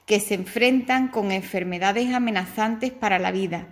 que 0.07 0.19
se 0.19 0.35
enfrentan 0.35 1.07
con 1.07 1.31
enfermedades 1.31 2.13
amenazantes 2.13 2.91
para 2.91 3.21
la 3.21 3.31
vida, 3.31 3.69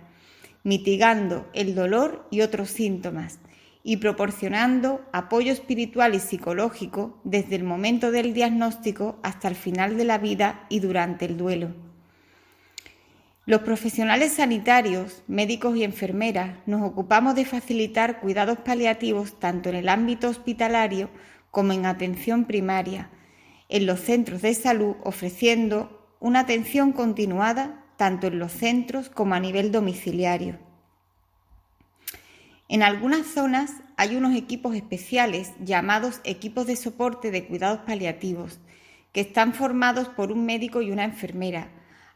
mitigando 0.63 1.49
el 1.53 1.75
dolor 1.75 2.29
y 2.31 2.41
otros 2.41 2.69
síntomas 2.69 3.39
y 3.83 3.97
proporcionando 3.97 5.05
apoyo 5.11 5.51
espiritual 5.51 6.15
y 6.15 6.21
psicológico 6.21 7.19
desde 7.25 7.57
el 7.57 7.65
momento 7.65 8.09
del 8.09 8.33
diagnóstico 8.33 9.19
hasta 9.21 9.49
el 9.49 9.55
final 9.55 9.97
de 9.97 10.05
la 10.05 10.17
vida 10.17 10.65
y 10.69 10.79
durante 10.79 11.25
el 11.25 11.35
duelo. 11.35 11.75
Los 13.47 13.61
profesionales 13.61 14.33
sanitarios, 14.33 15.21
médicos 15.27 15.77
y 15.77 15.83
enfermeras 15.83 16.57
nos 16.65 16.81
ocupamos 16.81 17.35
de 17.35 17.45
facilitar 17.45 18.19
cuidados 18.19 18.57
paliativos 18.57 19.39
tanto 19.39 19.69
en 19.69 19.75
el 19.75 19.87
ámbito 19.87 20.29
hospitalario 20.29 21.11
como 21.51 21.71
en 21.71 21.85
atención 21.85 22.45
primaria, 22.45 23.11
en 23.69 23.85
los 23.85 23.99
centros 23.99 24.41
de 24.41 24.55
salud, 24.55 24.95
ofreciendo 25.03 26.09
una 26.19 26.39
atención 26.39 26.91
continuada 26.91 27.85
tanto 27.97 28.25
en 28.27 28.39
los 28.39 28.51
centros 28.51 29.09
como 29.09 29.35
a 29.35 29.39
nivel 29.39 29.71
domiciliario. 29.71 30.57
En 32.67 32.81
algunas 32.81 33.27
zonas 33.27 33.73
hay 33.95 34.15
unos 34.15 34.35
equipos 34.35 34.75
especiales 34.75 35.53
llamados 35.59 36.19
equipos 36.23 36.65
de 36.65 36.75
soporte 36.75 37.29
de 37.29 37.45
cuidados 37.45 37.81
paliativos, 37.85 38.59
que 39.11 39.21
están 39.21 39.53
formados 39.53 40.09
por 40.09 40.31
un 40.31 40.47
médico 40.47 40.81
y 40.81 40.89
una 40.89 41.03
enfermera, 41.03 41.69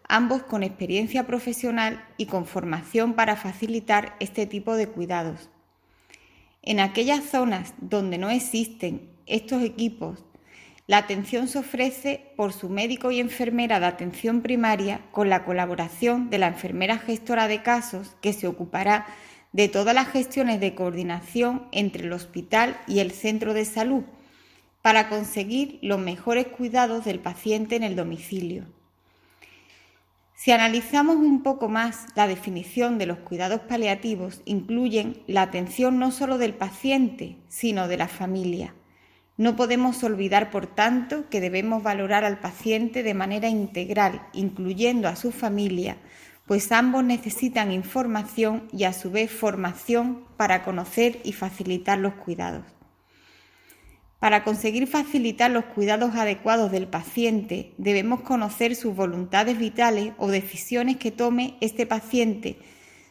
ambos 0.09 0.41
con 0.43 0.63
experiencia 0.63 1.25
profesional 1.25 2.03
y 2.17 2.25
con 2.25 2.45
formación 2.45 3.13
para 3.13 3.37
facilitar 3.37 4.15
este 4.19 4.47
tipo 4.47 4.75
de 4.75 4.87
cuidados. 4.87 5.49
En 6.63 6.81
aquellas 6.81 7.23
zonas 7.23 7.73
donde 7.79 8.17
no 8.17 8.29
existen 8.29 9.09
estos 9.27 9.63
equipos, 9.63 10.25
la 10.87 10.97
atención 10.97 11.47
se 11.47 11.59
ofrece 11.59 12.31
por 12.35 12.51
su 12.51 12.67
médico 12.67 13.11
y 13.11 13.19
enfermera 13.19 13.79
de 13.79 13.85
atención 13.85 14.41
primaria 14.41 15.01
con 15.11 15.29
la 15.29 15.45
colaboración 15.45 16.31
de 16.31 16.39
la 16.39 16.47
enfermera 16.47 16.97
gestora 16.97 17.47
de 17.47 17.61
casos 17.61 18.15
que 18.21 18.33
se 18.33 18.47
ocupará 18.47 19.05
de 19.51 19.69
todas 19.69 19.93
las 19.93 20.07
gestiones 20.07 20.59
de 20.59 20.73
coordinación 20.73 21.67
entre 21.71 22.05
el 22.05 22.13
hospital 22.13 22.79
y 22.87 22.99
el 22.99 23.11
centro 23.11 23.53
de 23.53 23.65
salud 23.65 24.03
para 24.81 25.09
conseguir 25.09 25.77
los 25.83 25.99
mejores 25.99 26.47
cuidados 26.47 27.05
del 27.05 27.19
paciente 27.19 27.75
en 27.75 27.83
el 27.83 27.95
domicilio. 27.95 28.78
Si 30.41 30.53
analizamos 30.53 31.17
un 31.17 31.43
poco 31.43 31.67
más 31.67 32.05
la 32.15 32.25
definición 32.25 32.97
de 32.97 33.05
los 33.05 33.17
cuidados 33.17 33.59
paliativos, 33.59 34.41
incluyen 34.45 35.21
la 35.27 35.41
atención 35.41 35.99
no 35.99 36.11
solo 36.11 36.37
del 36.37 36.53
paciente, 36.53 37.35
sino 37.49 37.89
de 37.89 37.97
la 37.97 38.07
familia. 38.07 38.73
No 39.35 39.57
podemos 39.57 40.01
olvidar, 40.01 40.49
por 40.49 40.65
tanto, 40.65 41.27
que 41.29 41.41
debemos 41.41 41.83
valorar 41.83 42.23
al 42.23 42.39
paciente 42.39 43.03
de 43.03 43.13
manera 43.13 43.49
integral, 43.49 44.21
incluyendo 44.31 45.09
a 45.09 45.17
su 45.17 45.33
familia, 45.33 45.97
pues 46.45 46.71
ambos 46.71 47.03
necesitan 47.03 47.73
información 47.73 48.69
y 48.71 48.85
a 48.85 48.93
su 48.93 49.11
vez 49.11 49.29
formación 49.29 50.23
para 50.37 50.63
conocer 50.63 51.19
y 51.25 51.33
facilitar 51.33 51.99
los 51.99 52.13
cuidados. 52.13 52.78
Para 54.19 54.43
conseguir 54.43 54.85
facilitar 54.87 55.49
los 55.49 55.63
cuidados 55.65 56.15
adecuados 56.15 56.71
del 56.71 56.87
paciente, 56.87 57.73
debemos 57.77 58.21
conocer 58.21 58.75
sus 58.75 58.93
voluntades 58.93 59.57
vitales 59.57 60.13
o 60.17 60.27
decisiones 60.27 60.97
que 60.97 61.11
tome 61.11 61.55
este 61.61 61.85
paciente 61.85 62.59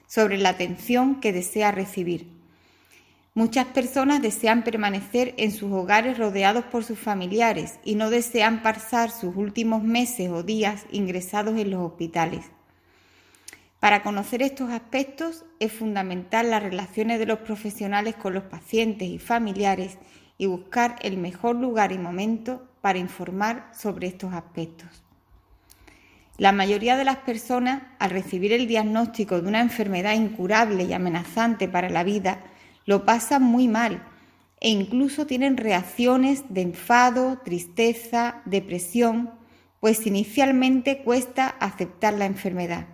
sobre 0.07 0.37
la 0.37 0.51
atención 0.51 1.21
que 1.21 1.33
desea 1.33 1.73
recibir. 1.73 2.29
Muchas 3.33 3.67
personas 3.67 4.21
desean 4.21 4.65
permanecer 4.65 5.35
en 5.39 5.53
sus 5.53 5.73
hogares 5.73 6.19
rodeados 6.19 6.65
por 6.65 6.85
sus 6.85 6.99
familiares 6.99 7.79
y 7.85 7.95
no 7.95 8.11
desean 8.11 8.63
pasar 8.63 9.11
sus 9.11 9.35
últimos 9.35 9.83
meses 9.83 10.29
o 10.29 10.43
días 10.43 10.85
ingresados 10.91 11.57
en 11.59 11.71
los 11.71 11.81
hospitales. 11.81 12.45
Para 13.81 14.03
conocer 14.03 14.43
estos 14.43 14.71
aspectos 14.71 15.45
es 15.61 15.73
fundamental 15.73 16.51
las 16.51 16.63
relaciones 16.63 17.19
de 17.19 17.27
los 17.27 17.39
profesionales 17.39 18.17
con 18.17 18.35
los 18.35 18.43
pacientes 18.43 19.09
y 19.09 19.19
familiares 19.19 19.99
y 20.39 20.47
buscar 20.47 20.97
el 21.03 21.19
mejor 21.19 21.57
lugar 21.57 21.93
y 21.93 21.99
momento 21.99 22.67
para 22.81 22.99
informar 22.99 23.71
sobre 23.75 24.07
estos 24.07 24.33
aspectos. 24.33 24.89
La 26.39 26.53
mayoría 26.53 26.97
de 26.97 27.05
las 27.05 27.17
personas, 27.19 27.83
al 27.99 28.11
recibir 28.11 28.53
el 28.53 28.69
diagnóstico 28.69 29.41
de 29.41 29.49
una 29.49 29.61
enfermedad 29.61 30.15
incurable 30.15 30.85
y 30.85 30.93
amenazante 30.93 31.69
para 31.69 31.91
la 31.91 32.05
vida, 32.05 32.39
lo 32.87 33.05
pasan 33.05 33.43
muy 33.43 33.67
mal 33.67 34.05
e 34.61 34.71
incluso 34.71 35.27
tienen 35.27 35.57
reacciones 35.57 36.45
de 36.49 36.63
enfado, 36.63 37.39
tristeza, 37.45 38.43
depresión, 38.45 39.33
pues 39.81 40.07
inicialmente 40.07 41.03
cuesta 41.03 41.49
aceptar 41.49 42.15
la 42.15 42.27
enfermedad. 42.27 42.87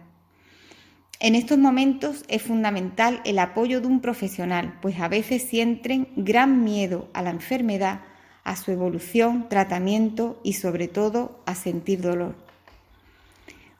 En 1.20 1.34
estos 1.34 1.58
momentos 1.58 2.24
es 2.28 2.42
fundamental 2.42 3.20
el 3.24 3.38
apoyo 3.38 3.80
de 3.80 3.86
un 3.86 4.00
profesional, 4.00 4.78
pues 4.82 4.98
a 4.98 5.08
veces 5.08 5.42
sienten 5.42 6.08
gran 6.16 6.64
miedo 6.64 7.08
a 7.14 7.22
la 7.22 7.30
enfermedad, 7.30 8.00
a 8.42 8.56
su 8.56 8.72
evolución, 8.72 9.48
tratamiento 9.48 10.40
y 10.42 10.54
sobre 10.54 10.88
todo 10.88 11.40
a 11.46 11.54
sentir 11.54 12.00
dolor. 12.00 12.34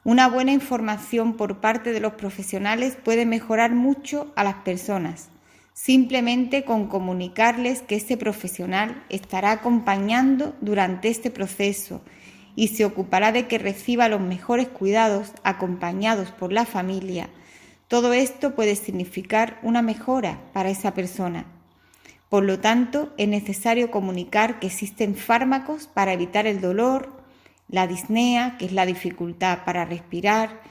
Una 0.03 0.29
buena 0.29 0.53
información 0.53 1.35
por 1.35 1.59
parte 1.59 1.91
de 1.91 1.99
los 1.99 2.13
profesionales 2.13 2.95
puede 3.03 3.25
mejorar 3.25 3.73
mucho 3.73 4.31
a 4.35 4.43
las 4.43 4.55
personas, 4.55 5.29
simplemente 5.73 6.63
con 6.63 6.87
comunicarles 6.87 7.81
que 7.81 7.95
este 7.95 8.15
profesional 8.15 9.03
estará 9.09 9.51
acompañando 9.51 10.55
durante 10.61 11.09
este 11.09 11.31
proceso 11.31 12.01
y 12.55 12.69
se 12.69 12.85
ocupará 12.85 13.31
de 13.31 13.47
que 13.47 13.57
reciba 13.57 14.09
los 14.09 14.21
mejores 14.21 14.67
cuidados 14.67 15.33
acompañados 15.43 16.31
por 16.31 16.53
la 16.53 16.65
familia. 16.65 17.29
Todo 17.87 18.13
esto 18.13 18.55
puede 18.55 18.75
significar 18.75 19.59
una 19.61 19.81
mejora 19.81 20.41
para 20.53 20.69
esa 20.69 20.93
persona. 20.93 21.45
Por 22.29 22.43
lo 22.43 22.59
tanto, 22.59 23.13
es 23.17 23.27
necesario 23.27 23.91
comunicar 23.91 24.59
que 24.59 24.67
existen 24.67 25.15
fármacos 25.15 25.87
para 25.87 26.13
evitar 26.13 26.47
el 26.47 26.61
dolor, 26.61 27.23
la 27.69 27.87
disnea, 27.87 28.57
que 28.57 28.65
es 28.65 28.71
la 28.71 28.85
dificultad 28.85 29.59
para 29.65 29.85
respirar, 29.85 30.61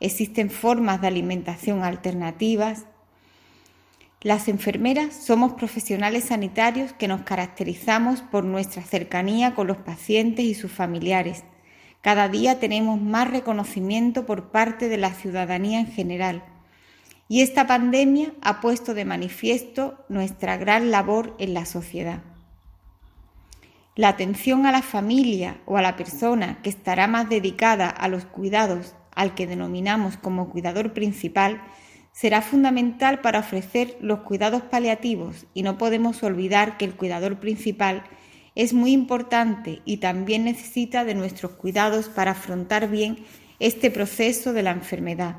existen 0.00 0.50
formas 0.50 1.00
de 1.00 1.08
alimentación 1.08 1.82
alternativas, 1.82 2.84
las 4.20 4.48
enfermeras 4.48 5.14
somos 5.14 5.52
profesionales 5.52 6.24
sanitarios 6.24 6.92
que 6.92 7.06
nos 7.06 7.22
caracterizamos 7.22 8.20
por 8.20 8.42
nuestra 8.42 8.82
cercanía 8.82 9.54
con 9.54 9.68
los 9.68 9.76
pacientes 9.76 10.44
y 10.44 10.54
sus 10.54 10.72
familiares. 10.72 11.44
Cada 12.00 12.28
día 12.28 12.58
tenemos 12.58 13.00
más 13.00 13.30
reconocimiento 13.30 14.26
por 14.26 14.50
parte 14.50 14.88
de 14.88 14.96
la 14.96 15.12
ciudadanía 15.14 15.78
en 15.78 15.86
general. 15.86 16.42
Y 17.28 17.42
esta 17.42 17.68
pandemia 17.68 18.32
ha 18.42 18.60
puesto 18.60 18.92
de 18.92 19.04
manifiesto 19.04 20.04
nuestra 20.08 20.56
gran 20.56 20.90
labor 20.90 21.36
en 21.38 21.54
la 21.54 21.64
sociedad. 21.64 22.22
La 23.94 24.08
atención 24.08 24.66
a 24.66 24.72
la 24.72 24.82
familia 24.82 25.60
o 25.64 25.76
a 25.76 25.82
la 25.82 25.94
persona 25.94 26.58
que 26.62 26.70
estará 26.70 27.06
más 27.06 27.28
dedicada 27.28 27.88
a 27.88 28.08
los 28.08 28.24
cuidados 28.24 28.94
al 29.14 29.34
que 29.34 29.46
denominamos 29.46 30.16
como 30.16 30.50
cuidador 30.50 30.92
principal 30.92 31.60
será 32.18 32.42
fundamental 32.42 33.20
para 33.20 33.38
ofrecer 33.38 33.96
los 34.00 34.22
cuidados 34.22 34.62
paliativos 34.62 35.46
y 35.54 35.62
no 35.62 35.78
podemos 35.78 36.24
olvidar 36.24 36.76
que 36.76 36.84
el 36.84 36.96
cuidador 36.96 37.38
principal 37.38 38.02
es 38.56 38.72
muy 38.72 38.90
importante 38.90 39.82
y 39.84 39.98
también 39.98 40.42
necesita 40.42 41.04
de 41.04 41.14
nuestros 41.14 41.52
cuidados 41.52 42.08
para 42.08 42.32
afrontar 42.32 42.88
bien 42.88 43.18
este 43.60 43.92
proceso 43.92 44.52
de 44.52 44.64
la 44.64 44.72
enfermedad. 44.72 45.36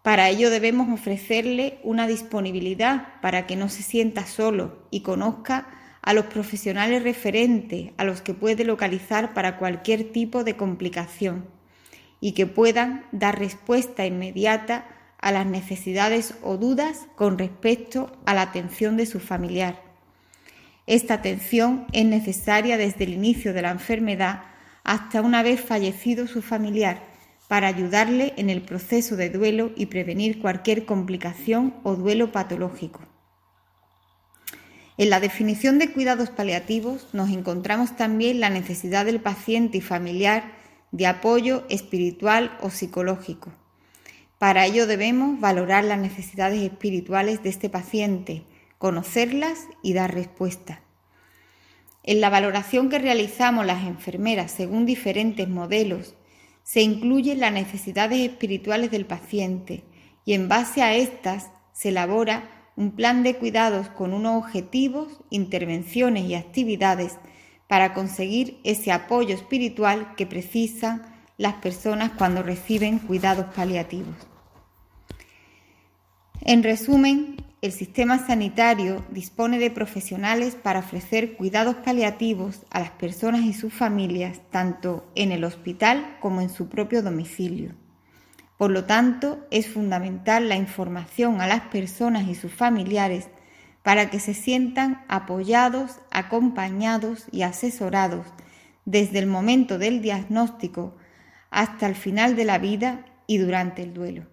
Para 0.00 0.30
ello 0.30 0.48
debemos 0.48 0.88
ofrecerle 0.88 1.78
una 1.82 2.06
disponibilidad 2.06 3.20
para 3.20 3.46
que 3.46 3.56
no 3.56 3.68
se 3.68 3.82
sienta 3.82 4.24
solo 4.24 4.88
y 4.90 5.00
conozca 5.00 5.68
a 6.00 6.14
los 6.14 6.24
profesionales 6.24 7.02
referentes 7.02 7.90
a 7.98 8.04
los 8.04 8.22
que 8.22 8.32
puede 8.32 8.64
localizar 8.64 9.34
para 9.34 9.58
cualquier 9.58 10.10
tipo 10.10 10.42
de 10.42 10.56
complicación 10.56 11.50
y 12.18 12.32
que 12.32 12.46
puedan 12.46 13.04
dar 13.12 13.38
respuesta 13.38 14.06
inmediata 14.06 14.95
a 15.18 15.32
las 15.32 15.46
necesidades 15.46 16.34
o 16.42 16.56
dudas 16.56 17.06
con 17.16 17.38
respecto 17.38 18.12
a 18.26 18.34
la 18.34 18.42
atención 18.42 18.96
de 18.96 19.06
su 19.06 19.20
familiar. 19.20 19.82
Esta 20.86 21.14
atención 21.14 21.86
es 21.92 22.04
necesaria 22.06 22.76
desde 22.76 23.04
el 23.04 23.14
inicio 23.14 23.52
de 23.52 23.62
la 23.62 23.70
enfermedad 23.70 24.42
hasta 24.84 25.20
una 25.20 25.42
vez 25.42 25.60
fallecido 25.60 26.26
su 26.26 26.42
familiar 26.42 27.02
para 27.48 27.68
ayudarle 27.68 28.34
en 28.36 28.50
el 28.50 28.62
proceso 28.62 29.16
de 29.16 29.30
duelo 29.30 29.72
y 29.76 29.86
prevenir 29.86 30.40
cualquier 30.40 30.84
complicación 30.84 31.74
o 31.82 31.96
duelo 31.96 32.30
patológico. 32.30 33.00
En 34.98 35.10
la 35.10 35.20
definición 35.20 35.78
de 35.78 35.92
cuidados 35.92 36.30
paliativos 36.30 37.08
nos 37.12 37.30
encontramos 37.30 37.96
también 37.96 38.40
la 38.40 38.48
necesidad 38.48 39.04
del 39.04 39.20
paciente 39.20 39.78
y 39.78 39.80
familiar 39.80 40.52
de 40.92 41.06
apoyo 41.06 41.64
espiritual 41.68 42.56
o 42.62 42.70
psicológico 42.70 43.52
para 44.38 44.66
ello 44.66 44.86
debemos 44.86 45.40
valorar 45.40 45.84
las 45.84 45.98
necesidades 45.98 46.62
espirituales 46.62 47.42
de 47.42 47.48
este 47.48 47.70
paciente, 47.70 48.44
conocerlas 48.78 49.66
y 49.82 49.94
dar 49.94 50.12
respuesta. 50.12 50.82
En 52.02 52.20
la 52.20 52.30
valoración 52.30 52.88
que 52.88 52.98
realizamos 52.98 53.66
las 53.66 53.84
enfermeras 53.84 54.52
según 54.52 54.86
diferentes 54.86 55.48
modelos, 55.48 56.14
se 56.62 56.82
incluyen 56.82 57.40
las 57.40 57.52
necesidades 57.52 58.20
espirituales 58.20 58.90
del 58.90 59.06
paciente 59.06 59.84
y 60.24 60.34
en 60.34 60.48
base 60.48 60.82
a 60.82 60.94
estas 60.94 61.50
se 61.72 61.88
elabora 61.88 62.50
un 62.76 62.92
plan 62.92 63.22
de 63.22 63.36
cuidados 63.36 63.88
con 63.88 64.12
unos 64.12 64.44
objetivos, 64.44 65.20
intervenciones 65.30 66.24
y 66.24 66.34
actividades 66.34 67.18
para 67.68 67.94
conseguir 67.94 68.60
ese 68.64 68.92
apoyo 68.92 69.34
espiritual 69.34 70.14
que 70.16 70.26
precisan 70.26 71.15
las 71.36 71.54
personas 71.54 72.12
cuando 72.12 72.42
reciben 72.42 72.98
cuidados 72.98 73.46
paliativos. 73.54 74.16
En 76.40 76.62
resumen, 76.62 77.44
el 77.62 77.72
sistema 77.72 78.24
sanitario 78.24 79.04
dispone 79.10 79.58
de 79.58 79.70
profesionales 79.70 80.54
para 80.54 80.80
ofrecer 80.80 81.36
cuidados 81.36 81.74
paliativos 81.76 82.60
a 82.70 82.80
las 82.80 82.90
personas 82.90 83.42
y 83.42 83.52
sus 83.52 83.72
familias, 83.72 84.40
tanto 84.50 85.10
en 85.14 85.32
el 85.32 85.42
hospital 85.42 86.16
como 86.20 86.40
en 86.40 86.50
su 86.50 86.68
propio 86.68 87.02
domicilio. 87.02 87.72
Por 88.56 88.70
lo 88.70 88.84
tanto, 88.84 89.46
es 89.50 89.68
fundamental 89.68 90.48
la 90.48 90.56
información 90.56 91.40
a 91.40 91.46
las 91.46 91.62
personas 91.62 92.28
y 92.28 92.34
sus 92.34 92.52
familiares 92.52 93.28
para 93.82 94.10
que 94.10 94.20
se 94.20 94.34
sientan 94.34 95.04
apoyados, 95.08 95.98
acompañados 96.10 97.26
y 97.32 97.42
asesorados 97.42 98.26
desde 98.84 99.18
el 99.18 99.26
momento 99.26 99.78
del 99.78 100.00
diagnóstico 100.00 100.94
hasta 101.50 101.86
el 101.86 101.94
final 101.94 102.36
de 102.36 102.44
la 102.44 102.58
vida 102.58 103.22
y 103.26 103.38
durante 103.38 103.82
el 103.82 103.94
duelo. 103.94 104.26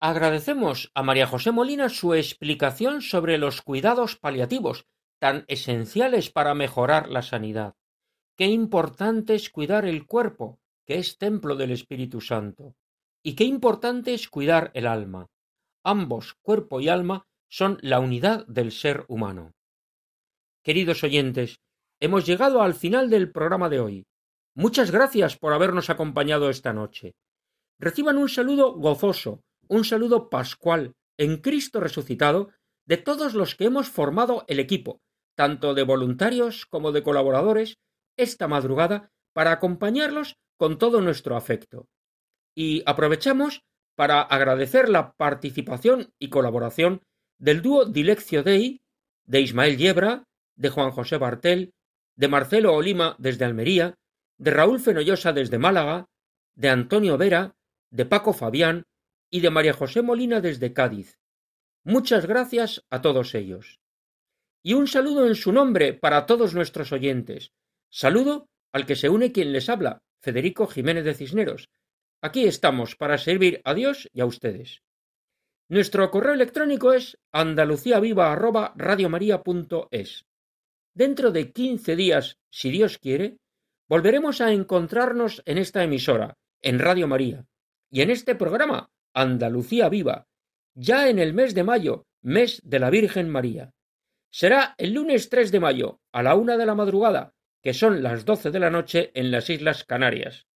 Agradecemos 0.00 0.92
a 0.94 1.02
María 1.02 1.26
José 1.26 1.50
Molina 1.50 1.88
su 1.88 2.14
explicación 2.14 3.02
sobre 3.02 3.36
los 3.36 3.62
cuidados 3.62 4.16
paliativos, 4.16 4.86
tan 5.18 5.44
esenciales 5.48 6.30
para 6.30 6.54
mejorar 6.54 7.08
la 7.08 7.22
sanidad. 7.22 7.74
Qué 8.36 8.46
importante 8.46 9.34
es 9.34 9.50
cuidar 9.50 9.84
el 9.84 10.06
cuerpo, 10.06 10.60
que 10.86 10.98
es 10.98 11.18
templo 11.18 11.56
del 11.56 11.72
Espíritu 11.72 12.20
Santo. 12.20 12.76
Y 13.24 13.34
qué 13.34 13.42
importante 13.42 14.14
es 14.14 14.28
cuidar 14.28 14.70
el 14.74 14.86
alma. 14.86 15.26
Ambos, 15.82 16.34
cuerpo 16.42 16.80
y 16.80 16.88
alma, 16.88 17.26
son 17.48 17.78
la 17.82 17.98
unidad 17.98 18.46
del 18.46 18.70
ser 18.70 19.04
humano. 19.08 19.54
Queridos 20.62 21.02
oyentes, 21.02 21.60
hemos 21.98 22.26
llegado 22.26 22.62
al 22.62 22.74
final 22.74 23.10
del 23.10 23.32
programa 23.32 23.68
de 23.68 23.80
hoy. 23.80 24.06
Muchas 24.58 24.90
gracias 24.90 25.36
por 25.36 25.52
habernos 25.52 25.88
acompañado 25.88 26.50
esta 26.50 26.72
noche. 26.72 27.14
Reciban 27.78 28.18
un 28.18 28.28
saludo 28.28 28.74
gozoso, 28.74 29.44
un 29.68 29.84
saludo 29.84 30.28
pascual 30.30 30.96
en 31.16 31.36
Cristo 31.36 31.78
resucitado 31.78 32.50
de 32.84 32.96
todos 32.96 33.34
los 33.34 33.54
que 33.54 33.66
hemos 33.66 33.88
formado 33.88 34.44
el 34.48 34.58
equipo, 34.58 35.00
tanto 35.36 35.74
de 35.74 35.84
voluntarios 35.84 36.66
como 36.66 36.90
de 36.90 37.04
colaboradores, 37.04 37.78
esta 38.16 38.48
madrugada 38.48 39.12
para 39.32 39.52
acompañarlos 39.52 40.34
con 40.56 40.76
todo 40.76 41.00
nuestro 41.02 41.36
afecto. 41.36 41.86
Y 42.52 42.82
aprovechamos 42.84 43.62
para 43.94 44.22
agradecer 44.22 44.88
la 44.88 45.12
participación 45.12 46.12
y 46.18 46.30
colaboración 46.30 47.02
del 47.38 47.62
dúo 47.62 47.84
Dileccio 47.84 48.42
Dei, 48.42 48.80
de 49.24 49.40
Ismael 49.40 49.76
Yebra, 49.76 50.24
de 50.56 50.68
Juan 50.68 50.90
José 50.90 51.16
Bartel, 51.16 51.70
de 52.16 52.26
Marcelo 52.26 52.74
Olima 52.74 53.14
desde 53.20 53.44
Almería, 53.44 53.94
de 54.38 54.50
Raúl 54.50 54.80
Fenollosa 54.80 55.32
desde 55.32 55.58
Málaga, 55.58 56.08
de 56.54 56.68
Antonio 56.68 57.18
Vera, 57.18 57.56
de 57.90 58.06
Paco 58.06 58.32
Fabián 58.32 58.86
y 59.30 59.40
de 59.40 59.50
María 59.50 59.72
José 59.72 60.02
Molina 60.02 60.40
desde 60.40 60.72
Cádiz. 60.72 61.18
Muchas 61.84 62.26
gracias 62.26 62.84
a 62.90 63.02
todos 63.02 63.34
ellos. 63.34 63.80
Y 64.62 64.74
un 64.74 64.86
saludo 64.86 65.26
en 65.26 65.34
su 65.34 65.52
nombre 65.52 65.94
para 65.94 66.26
todos 66.26 66.54
nuestros 66.54 66.92
oyentes. 66.92 67.52
Saludo 67.90 68.48
al 68.72 68.86
que 68.86 68.96
se 68.96 69.08
une 69.08 69.32
quien 69.32 69.52
les 69.52 69.68
habla, 69.68 70.02
Federico 70.20 70.66
Jiménez 70.66 71.04
de 71.04 71.14
Cisneros. 71.14 71.70
Aquí 72.20 72.44
estamos 72.44 72.96
para 72.96 73.16
servir 73.18 73.60
a 73.64 73.74
Dios 73.74 74.08
y 74.12 74.20
a 74.20 74.26
ustedes. 74.26 74.82
Nuestro 75.68 76.10
correo 76.10 76.34
electrónico 76.34 76.92
es 76.92 77.16
andaluciaviva@radiomaria.es. 77.32 80.24
Dentro 80.94 81.30
de 81.30 81.52
quince 81.52 81.94
días, 81.94 82.38
si 82.50 82.70
Dios 82.70 82.98
quiere, 82.98 83.38
volveremos 83.88 84.40
a 84.40 84.52
encontrarnos 84.52 85.42
en 85.46 85.58
esta 85.58 85.82
emisora, 85.82 86.36
en 86.62 86.78
Radio 86.78 87.08
María, 87.08 87.46
y 87.90 88.02
en 88.02 88.10
este 88.10 88.34
programa 88.34 88.90
Andalucía 89.14 89.88
Viva, 89.88 90.26
ya 90.74 91.08
en 91.08 91.18
el 91.18 91.32
mes 91.32 91.54
de 91.54 91.64
mayo, 91.64 92.06
mes 92.22 92.60
de 92.64 92.78
la 92.78 92.90
Virgen 92.90 93.28
María. 93.28 93.72
Será 94.30 94.74
el 94.76 94.92
lunes 94.92 95.30
3 95.30 95.50
de 95.50 95.60
mayo, 95.60 96.00
a 96.12 96.22
la 96.22 96.34
una 96.34 96.56
de 96.56 96.66
la 96.66 96.74
madrugada, 96.74 97.32
que 97.62 97.72
son 97.72 98.02
las 98.02 98.24
doce 98.24 98.50
de 98.50 98.60
la 98.60 98.70
noche 98.70 99.10
en 99.14 99.30
las 99.30 99.48
Islas 99.48 99.84
Canarias. 99.84 100.46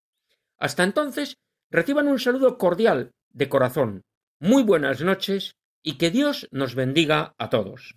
Hasta 0.58 0.84
entonces, 0.84 1.38
reciban 1.70 2.06
un 2.06 2.18
saludo 2.18 2.58
cordial, 2.58 3.12
de 3.30 3.48
corazón. 3.48 4.04
Muy 4.38 4.62
buenas 4.62 5.00
noches 5.00 5.56
y 5.82 5.96
que 5.96 6.10
Dios 6.10 6.48
nos 6.52 6.74
bendiga 6.74 7.34
a 7.38 7.48
todos. 7.48 7.96